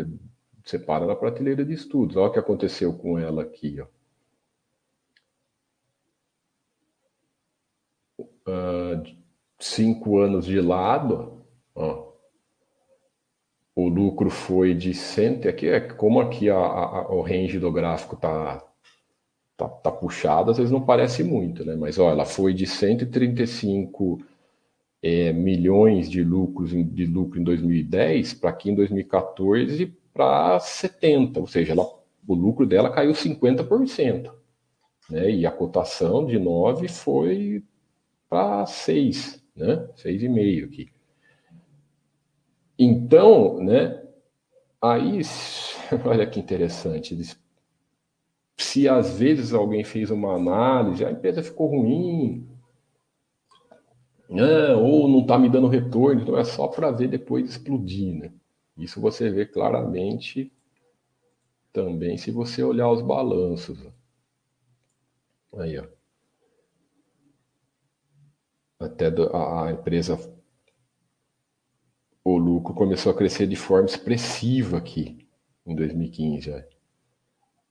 [0.64, 2.16] separa na prateleira de estudos.
[2.16, 3.78] Olha o que aconteceu com ela aqui.
[3.80, 3.86] Ó.
[8.44, 9.21] Uh,
[9.62, 11.44] cinco anos de lado,
[11.74, 12.12] ó,
[13.74, 18.16] o lucro foi de 100, aqui é como aqui a, a, o range do gráfico
[18.16, 18.62] tá,
[19.56, 21.76] tá, tá puxado, às vezes não parece muito, né?
[21.76, 24.20] Mas ó, ela foi de 135
[25.02, 31.46] é, milhões de lucros de lucro em 2010 para aqui em 2014 para 70, ou
[31.46, 31.86] seja, ela,
[32.26, 34.30] o lucro dela caiu 50%.
[35.08, 35.30] Né?
[35.30, 37.64] E a cotação de 9 foi
[38.28, 39.88] para 6, né?
[39.96, 40.88] 6,5 aqui.
[42.78, 44.02] Então, né,
[44.80, 45.20] aí,
[46.04, 47.16] olha que interessante,
[48.56, 52.48] se às vezes alguém fez uma análise, a empresa ficou ruim,
[54.28, 58.32] né, ou não está me dando retorno, então é só para ver depois explodir, né?
[58.76, 60.50] Isso você vê claramente
[61.72, 63.78] também se você olhar os balanços.
[65.54, 65.86] Aí, ó.
[68.84, 70.18] Até a empresa,
[72.24, 75.26] o lucro começou a crescer de forma expressiva aqui
[75.66, 76.40] em 2015.
[76.50, 76.64] Já.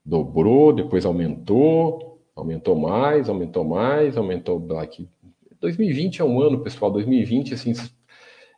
[0.04, 5.08] Dobrou, depois aumentou, aumentou mais, aumentou mais, aumentou aqui.
[5.60, 6.92] 2020 é um ano, pessoal.
[6.92, 7.74] 2020, assim,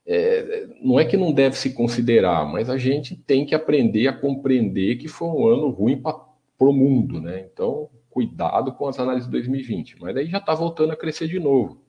[0.06, 4.14] é, não é que não deve se considerar, mas a gente tem que aprender a
[4.14, 6.18] compreender que foi um ano ruim para
[6.60, 7.46] o mundo, né?
[7.52, 9.98] Então, cuidado com as análises de 2020.
[10.00, 11.82] Mas daí já está voltando a crescer de novo.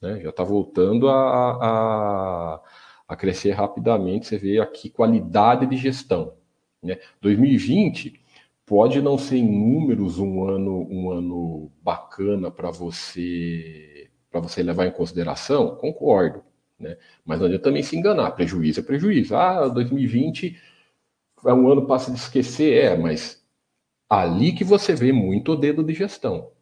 [0.00, 0.20] Né?
[0.20, 2.62] Já está voltando a, a,
[3.08, 4.26] a, crescer rapidamente.
[4.26, 6.34] Você vê aqui qualidade de gestão.
[6.82, 6.98] Né?
[7.20, 8.20] 2020
[8.64, 14.86] pode não ser em números um ano, um ano bacana para você para você levar
[14.86, 16.44] em consideração, concordo.
[16.78, 16.98] Né?
[17.24, 18.32] Mas não adianta também se enganar.
[18.32, 19.34] Prejuízo é prejuízo.
[19.34, 20.60] Ah, 2020
[21.46, 22.84] é um ano para se esquecer.
[22.84, 23.42] É, mas
[24.08, 26.52] ali que você vê muito o dedo de gestão.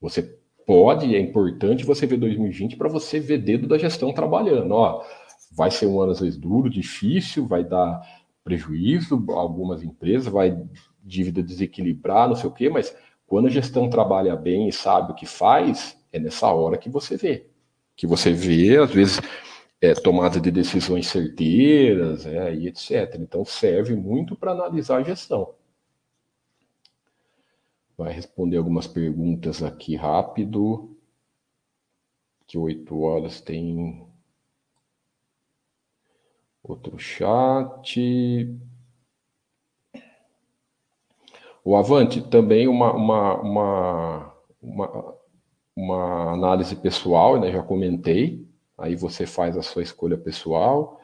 [0.00, 4.72] Você pode, é importante você ver 2020 para você ver dedo da gestão trabalhando.
[4.72, 5.04] Ó,
[5.52, 8.00] vai ser um ano às vezes duro, difícil, vai dar
[8.42, 10.56] prejuízo algumas empresas, vai
[11.02, 12.96] dívida desequilibrar, não sei o quê, mas
[13.26, 17.16] quando a gestão trabalha bem e sabe o que faz, é nessa hora que você
[17.16, 17.46] vê.
[17.96, 19.20] Que você vê, às vezes,
[19.80, 23.16] é, tomada de decisões certeiras é, e etc.
[23.18, 25.54] Então, serve muito para analisar a gestão.
[27.96, 30.96] Vai responder algumas perguntas aqui rápido.
[32.46, 34.06] Que oito horas tem
[36.62, 38.58] outro chat.
[41.64, 45.14] O Avante também uma, uma, uma, uma,
[45.74, 47.50] uma análise pessoal, né?
[47.50, 48.44] já comentei
[48.76, 51.00] Aí você faz a sua escolha pessoal.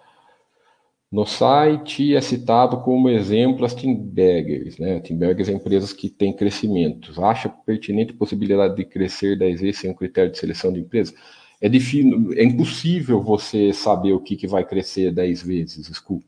[1.11, 5.01] No site é citado como exemplo as Timbergers, né?
[5.01, 7.19] Timbergers é empresas que têm crescimentos.
[7.19, 11.15] Acha pertinente a possibilidade de crescer 10 vezes sem um critério de seleção de empresas?
[11.61, 16.23] é é impossível você saber o que, que vai crescer 10 vezes, Scu.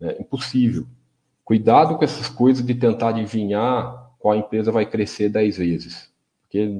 [0.00, 0.86] É impossível.
[1.44, 6.12] Cuidado com essas coisas de tentar adivinhar qual empresa vai crescer 10 vezes.
[6.42, 6.70] Porque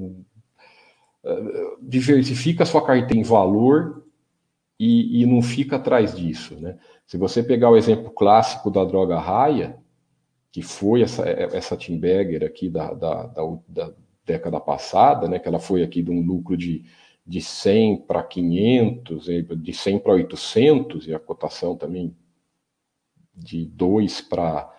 [1.24, 4.05] eh, diversifica a sua carteira em valor
[4.78, 6.55] e, e, não fica atrás disso.
[6.55, 6.78] Né?
[7.09, 9.82] Se você pegar o exemplo clássico da droga raia,
[10.52, 13.94] que foi essa, essa Timberger aqui da, da, da, da
[14.26, 16.84] década passada, né, que ela foi aqui de um lucro de,
[17.26, 19.24] de 100 para 500,
[19.56, 22.14] de 100 para 800, e a cotação também
[23.34, 24.70] de 2 para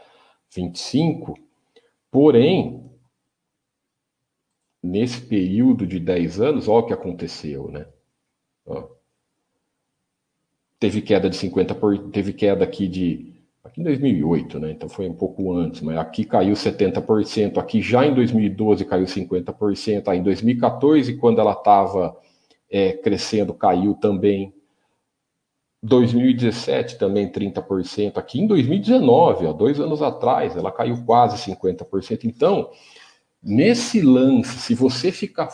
[0.53, 1.33] 25,
[2.11, 2.91] porém,
[4.83, 7.87] nesse período de 10 anos, olha o que aconteceu, né?
[8.67, 8.98] Ó,
[10.79, 13.33] teve queda de 50%, por, teve queda aqui de.
[13.63, 14.71] Aqui em 2008, né?
[14.71, 20.07] Então foi um pouco antes, mas aqui caiu 70%, aqui já em 2012 caiu 50%,
[20.07, 22.17] aí em 2014, quando ela estava
[22.69, 24.53] é, crescendo, caiu também.
[25.81, 28.17] 2017 também 30%.
[28.17, 32.25] Aqui em 2019, ó, dois anos atrás, ela caiu quase 50%.
[32.25, 32.69] Então,
[33.41, 35.49] nesse lance, se você ficar.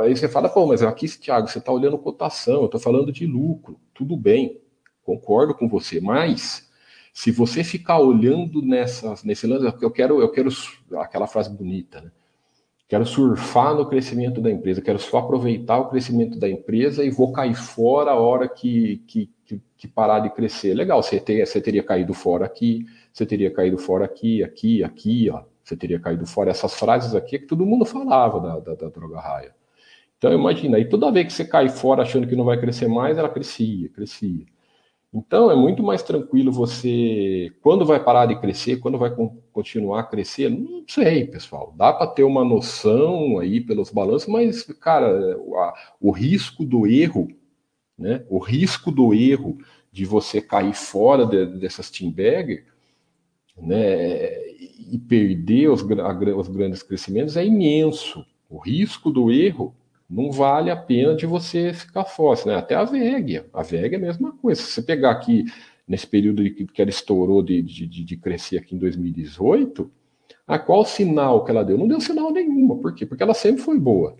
[0.00, 3.26] Aí você fala, pô, mas aqui, Thiago, você está olhando cotação, eu estou falando de
[3.26, 3.80] lucro.
[3.92, 4.60] Tudo bem,
[5.04, 6.70] concordo com você, mas
[7.12, 10.50] se você ficar olhando nessas, nesse lance, eu quero, eu quero
[10.98, 12.10] aquela frase bonita, né?
[12.88, 17.32] Quero surfar no crescimento da empresa, quero só aproveitar o crescimento da empresa e vou
[17.32, 20.74] cair fora a hora que, que, que, que parar de crescer.
[20.74, 25.30] Legal, você, ter, você teria caído fora aqui, você teria caído fora aqui, aqui, aqui,
[25.30, 25.42] ó.
[25.64, 29.20] Você teria caído fora essas frases aqui que todo mundo falava da, da, da droga
[29.20, 29.54] raia.
[30.22, 33.18] Então imagina, aí toda vez que você cai fora achando que não vai crescer mais,
[33.18, 34.46] ela crescia, crescia.
[35.12, 39.10] Então é muito mais tranquilo você, quando vai parar de crescer, quando vai
[39.52, 41.74] continuar a crescer, não sei, pessoal.
[41.76, 45.36] Dá para ter uma noção aí pelos balanços, mas cara,
[46.00, 47.26] o risco do erro,
[47.98, 48.24] né?
[48.30, 49.58] O risco do erro
[49.90, 52.62] de você cair fora de, dessas team bag,
[53.56, 54.36] né?
[54.88, 58.24] E perder os, os grandes crescimentos é imenso.
[58.48, 59.74] O risco do erro
[60.12, 62.58] não vale a pena de você ficar fóssil, né?
[62.58, 64.60] Até a VEG, a VEG é a mesma coisa.
[64.60, 65.46] Se você pegar aqui
[65.88, 69.90] nesse período que, ela estourou de, de, de crescer aqui em 2018,
[70.46, 71.78] a qual sinal que ela deu?
[71.78, 72.76] Não deu sinal nenhuma.
[72.76, 73.06] Por quê?
[73.06, 74.14] Porque ela sempre foi boa.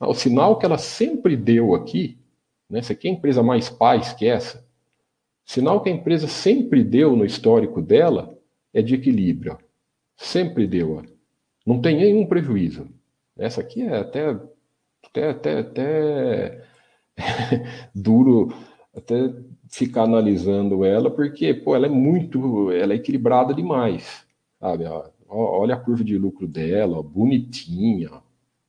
[0.00, 2.18] O sinal que ela sempre deu aqui,
[2.68, 2.80] né?
[2.80, 4.66] Essa aqui é a empresa mais paz que essa.
[5.44, 8.36] Sinal que a empresa sempre deu no histórico dela
[8.74, 9.56] é de equilíbrio.
[10.16, 11.00] Sempre deu.
[11.64, 12.88] Não tem nenhum prejuízo.
[13.38, 14.36] Essa aqui é até
[15.04, 16.64] até, até, até
[17.94, 18.52] duro
[18.94, 19.32] até
[19.68, 24.26] ficar analisando ela, porque pô, ela é muito, ela é equilibrada demais,
[24.58, 24.84] sabe?
[25.28, 28.10] Olha a curva de lucro dela, ó, bonitinha,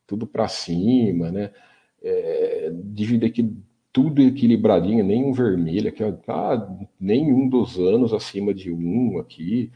[0.05, 1.51] tudo para cima, né?
[2.03, 3.55] É, dívida aqui
[3.93, 9.71] tudo equilibradinho, nenhum vermelho aqui, ó, ah, nenhum dos anos acima de um aqui.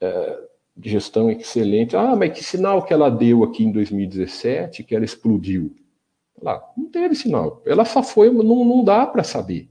[0.00, 0.48] É,
[0.82, 1.96] gestão excelente.
[1.96, 5.74] Ah, mas que sinal que ela deu aqui em 2017 que ela explodiu?
[6.40, 7.62] Lá, não teve sinal.
[7.64, 9.68] Ela só foi, não, não dá para saber.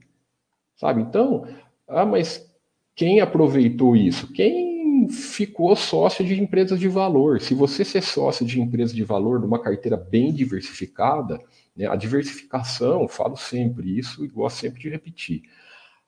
[0.74, 1.02] Sabe?
[1.02, 1.46] Então,
[1.88, 2.50] ah, mas
[2.94, 4.32] quem aproveitou isso?
[4.32, 7.40] Quem ficou sócio de empresas de valor?
[7.40, 11.40] Se você ser sócio de empresa de valor, numa carteira bem diversificada,
[11.76, 15.42] né, a diversificação, falo sempre isso e gosto sempre de repetir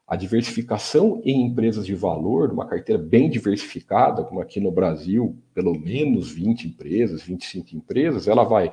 [0.09, 5.79] a diversificação em empresas de valor, uma carteira bem diversificada, como aqui no Brasil, pelo
[5.79, 8.73] menos 20 empresas, 25 empresas, ela vai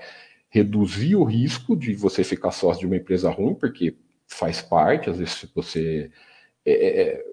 [0.50, 5.18] reduzir o risco de você ficar sócio de uma empresa ruim, porque faz parte, às
[5.18, 6.10] vezes você.
[6.66, 7.26] É, é, é,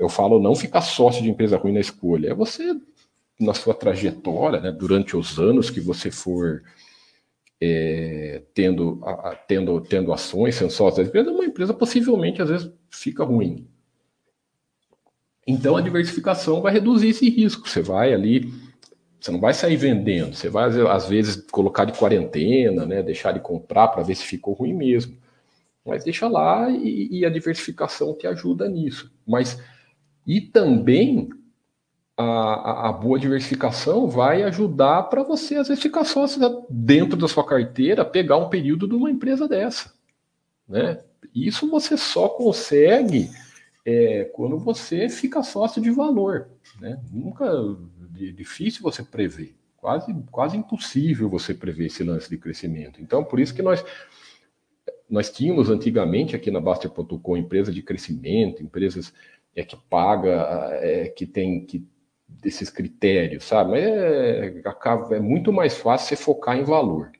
[0.00, 2.74] eu falo não ficar sócio de empresa ruim na escolha, é você,
[3.38, 6.62] na sua trajetória, né, durante os anos que você for
[7.64, 12.70] é, tendo, a, tendo, tendo ações, sendo sócio da empresa, uma empresa possivelmente às vezes
[12.90, 13.66] fica ruim.
[15.46, 17.68] Então a diversificação vai reduzir esse risco.
[17.68, 18.52] Você vai ali,
[19.20, 23.40] você não vai sair vendendo, você vai às vezes colocar de quarentena, né, deixar de
[23.40, 25.16] comprar para ver se ficou ruim mesmo.
[25.84, 29.12] Mas deixa lá e, e a diversificação te ajuda nisso.
[29.26, 29.60] Mas
[30.26, 31.28] e também
[32.16, 37.44] a, a, boa diversificação vai ajudar para você, às vezes, ficar sócio dentro da sua
[37.44, 39.92] carteira, pegar um período de uma empresa dessa.
[40.68, 41.02] Né?
[41.34, 43.30] Isso você só consegue
[43.84, 46.48] é, quando você fica sócio de valor.
[46.80, 47.00] Né?
[47.10, 49.56] Nunca é difícil você prever.
[49.76, 53.02] Quase, quase impossível você prever esse lance de crescimento.
[53.02, 53.84] Então, por isso que nós
[55.08, 59.12] nós tínhamos antigamente aqui na Baster.com empresa de crescimento, empresas
[59.54, 61.86] é, que paga, é, que tem que
[62.26, 63.78] desses critérios, sabe?
[63.78, 64.62] É,
[65.10, 67.12] é muito mais fácil você focar em valor.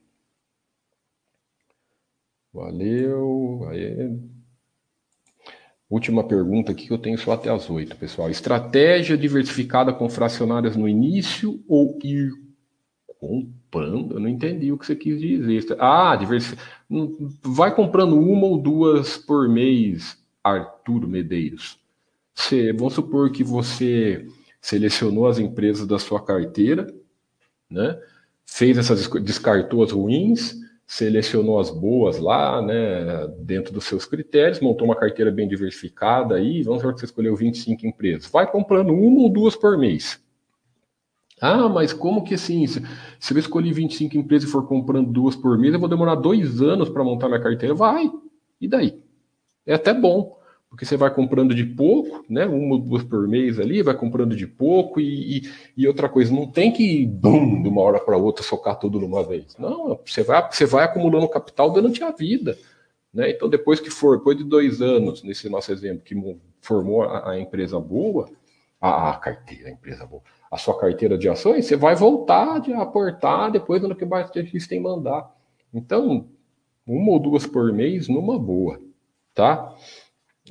[2.53, 3.67] Valeu.
[3.69, 4.17] Aê.
[5.91, 8.31] Última pergunta aqui que eu tenho só até as oito, pessoal.
[8.31, 12.33] Estratégia diversificada com fracionárias no início ou ir
[13.21, 14.15] comprando?
[14.15, 15.77] Eu não entendi o que você quis dizer.
[15.79, 16.57] Ah, diversi...
[17.43, 21.79] vai comprando uma ou duas por mês, Arthur Medeiros.
[22.35, 24.27] Você, vamos supor que você
[24.65, 26.87] selecionou as empresas da sua carteira,
[27.71, 28.01] né?
[28.47, 30.55] fez essas, descartou as ruins,
[30.87, 36.63] selecionou as boas lá, né, dentro dos seus critérios, montou uma carteira bem diversificada aí,
[36.63, 38.31] vamos ver que você escolheu 25 empresas.
[38.31, 40.19] Vai comprando uma ou duas por mês.
[41.43, 42.83] Ah, mas como que assim, se,
[43.21, 46.63] se eu escolher 25 empresas e for comprando duas por mês, eu vou demorar dois
[46.63, 47.75] anos para montar minha carteira?
[47.75, 48.11] Vai.
[48.59, 48.99] E daí?
[49.67, 50.43] É até bom
[50.75, 52.47] porque você vai comprando de pouco, né?
[52.47, 55.43] Uma ou duas por mês ali, vai comprando de pouco e, e,
[55.77, 59.05] e outra coisa, não tem que, bum, de uma hora para outra, socar tudo de
[59.05, 59.57] uma vez.
[59.57, 62.59] Não, você vai, você vai acumulando capital durante a vida.
[63.13, 63.31] Né?
[63.31, 66.17] Então, depois que for, depois de dois anos, nesse nosso exemplo, que
[66.61, 68.29] formou a, a empresa boa,
[68.81, 72.73] a, a, carteira, a empresa boa, a sua carteira de ações, você vai voltar de
[72.73, 75.33] aportar depois no que mais difícil tem mandar.
[75.73, 76.27] Então,
[76.85, 78.81] uma ou duas por mês, numa boa,
[79.33, 79.73] tá?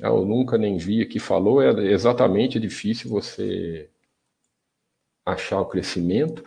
[0.02, 3.88] Ah, eu nunca nem vi aqui falou, é exatamente difícil você
[5.24, 6.44] achar o crescimento.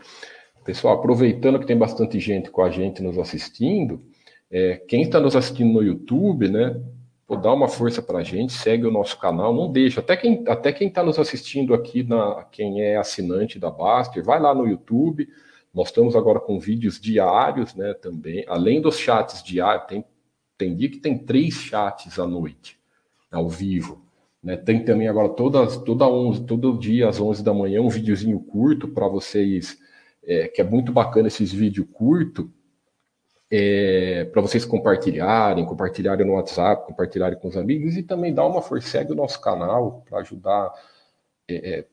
[0.66, 4.04] Pessoal, aproveitando que tem bastante gente com a gente nos assistindo,
[4.52, 6.82] é, quem está nos assistindo no YouTube, né?
[7.26, 10.02] Pô, dá uma força para a gente, segue o nosso canal, não deixa.
[10.02, 14.39] Até quem até quem está nos assistindo aqui, na, quem é assinante da Baster, vai
[14.41, 15.28] lá no YouTube.
[15.74, 17.93] Nós estamos agora com vídeos diários, né?
[17.93, 20.06] Também, além dos chats diários, tem,
[20.58, 22.76] tem dia que tem três chats à noite
[23.32, 24.05] ao vivo.
[24.41, 24.55] Né?
[24.55, 28.88] Tem também agora todas, toda 11, todo dia às 11 da manhã um videozinho curto
[28.88, 29.78] para vocês,
[30.23, 32.45] é, que é muito bacana esses vídeos curtos,
[33.49, 38.61] é, para vocês compartilharem, compartilharem no WhatsApp, compartilharem com os amigos e também dar uma
[38.61, 40.73] força, segue o nosso canal para ajudar
[41.47, 41.86] é, é,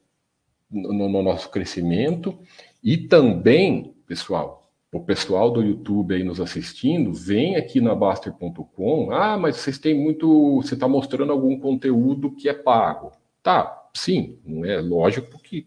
[0.70, 2.36] no, no nosso crescimento.
[2.82, 4.63] E também, pessoal,
[4.94, 9.10] o pessoal do YouTube aí nos assistindo, vem aqui na Baster.com.
[9.10, 10.62] Ah, mas vocês têm muito.
[10.62, 13.10] Você está mostrando algum conteúdo que é pago.
[13.42, 15.66] Tá, sim, não é lógico que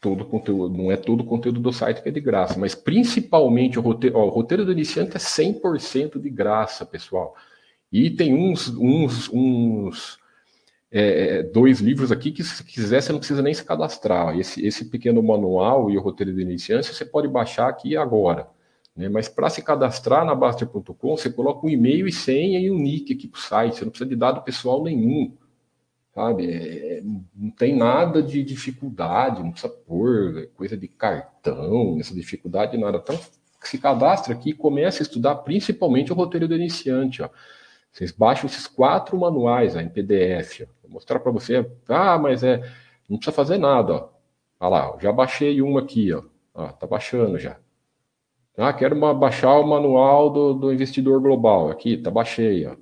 [0.00, 3.78] todo conteúdo, não é todo o conteúdo do site que é de graça, mas principalmente
[3.78, 7.34] o roteiro, ó, o roteiro do iniciante é 100% de graça, pessoal.
[7.90, 10.18] E tem uns, uns, uns
[10.90, 14.38] é, é, dois livros aqui que, se quiser, você não precisa nem se cadastrar.
[14.38, 18.46] Esse, esse pequeno manual e o roteiro do iniciante você pode baixar aqui agora.
[18.98, 19.08] Né?
[19.08, 23.12] Mas para se cadastrar na Baster.com, você coloca um e-mail e senha e um nick
[23.14, 23.76] aqui para o site.
[23.76, 25.36] Você não precisa de dado pessoal nenhum.
[26.12, 26.50] Sabe?
[26.50, 32.98] É, não tem nada de dificuldade, não precisa pôr coisa de cartão, essa dificuldade, nada.
[32.98, 33.16] Então,
[33.62, 37.22] se cadastra aqui e comece a estudar principalmente o roteiro do iniciante.
[37.22, 37.28] Ó.
[37.92, 40.62] Vocês baixam esses quatro manuais ó, em PDF.
[40.62, 40.66] Ó.
[40.82, 41.70] Vou mostrar para você.
[41.88, 42.58] Ah, mas é.
[43.08, 43.92] Não precisa fazer nada.
[43.92, 44.08] Ó.
[44.58, 46.12] Olha lá, já baixei uma aqui.
[46.12, 46.24] Ó.
[46.52, 47.58] Ó, tá baixando já.
[48.58, 51.70] Ah, quero uma, baixar o manual do, do investidor global.
[51.70, 52.76] Aqui, tá baixei, ó.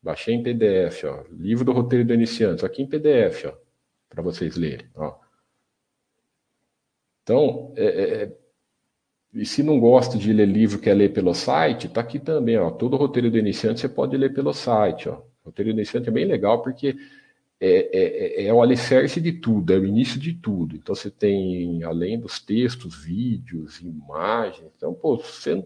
[0.00, 1.24] Baixei em PDF, ó.
[1.30, 3.54] Livro do roteiro do iniciante, aqui em PDF, ó,
[4.08, 5.16] para vocês lerem, ó.
[7.22, 8.32] Então, é, é, é,
[9.34, 12.70] e se não gosta de ler livro, quer ler pelo site, tá aqui também, ó.
[12.70, 15.14] Todo o roteiro do iniciante você pode ler pelo site, ó.
[15.44, 16.96] O roteiro do iniciante é bem legal porque
[17.64, 20.74] é, é, é, o alicerce de tudo, é o início de tudo.
[20.74, 24.68] Então você tem, além dos textos, vídeos, imagens.
[24.76, 25.64] Então, pô, você,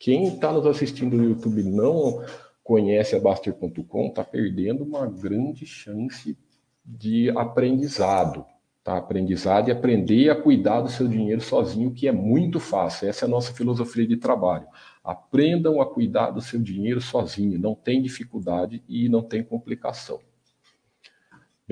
[0.00, 2.24] quem está nos assistindo no YouTube não
[2.64, 6.36] conhece a Baster.com, está perdendo uma grande chance
[6.84, 8.44] de aprendizado.
[8.82, 8.96] Tá?
[8.96, 13.08] Aprendizado e aprender a cuidar do seu dinheiro sozinho, que é muito fácil.
[13.08, 14.66] Essa é a nossa filosofia de trabalho.
[15.04, 20.18] Aprendam a cuidar do seu dinheiro sozinho, não tem dificuldade e não tem complicação.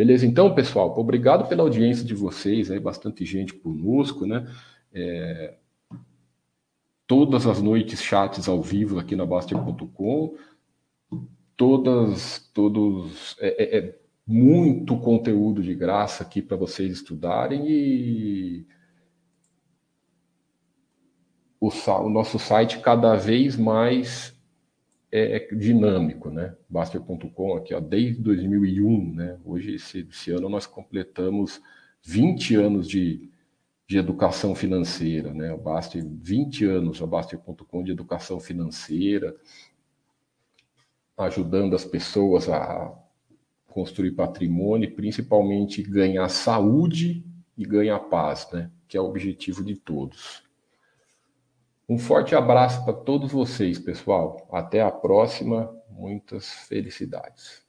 [0.01, 4.51] Beleza, então, pessoal, obrigado pela audiência de vocês, aí bastante gente conosco, né?
[4.94, 5.59] É,
[7.07, 10.38] todas as noites chats ao vivo aqui na Baster.com,
[11.55, 18.66] todas, todos, é, é, é, muito conteúdo de graça aqui para vocês estudarem e
[21.61, 24.34] o, o nosso site cada vez mais
[25.13, 26.55] é, é dinâmico, né?
[26.69, 29.39] Baster.com aqui, ó, desde 2001, né?
[29.45, 31.61] Hoje, esse, esse, ano, nós completamos
[32.03, 33.29] 20 anos de,
[33.87, 35.53] de educação financeira, né?
[35.53, 39.37] O Baster, 20 anos, a Baster.com de educação financeira,
[41.17, 42.97] ajudando as pessoas a
[43.67, 47.25] construir patrimônio principalmente ganhar saúde
[47.57, 48.71] e ganhar paz, né?
[48.89, 50.43] Que é o objetivo de todos.
[51.91, 54.47] Um forte abraço para todos vocês, pessoal.
[54.53, 55.76] Até a próxima.
[55.88, 57.60] Muitas felicidades.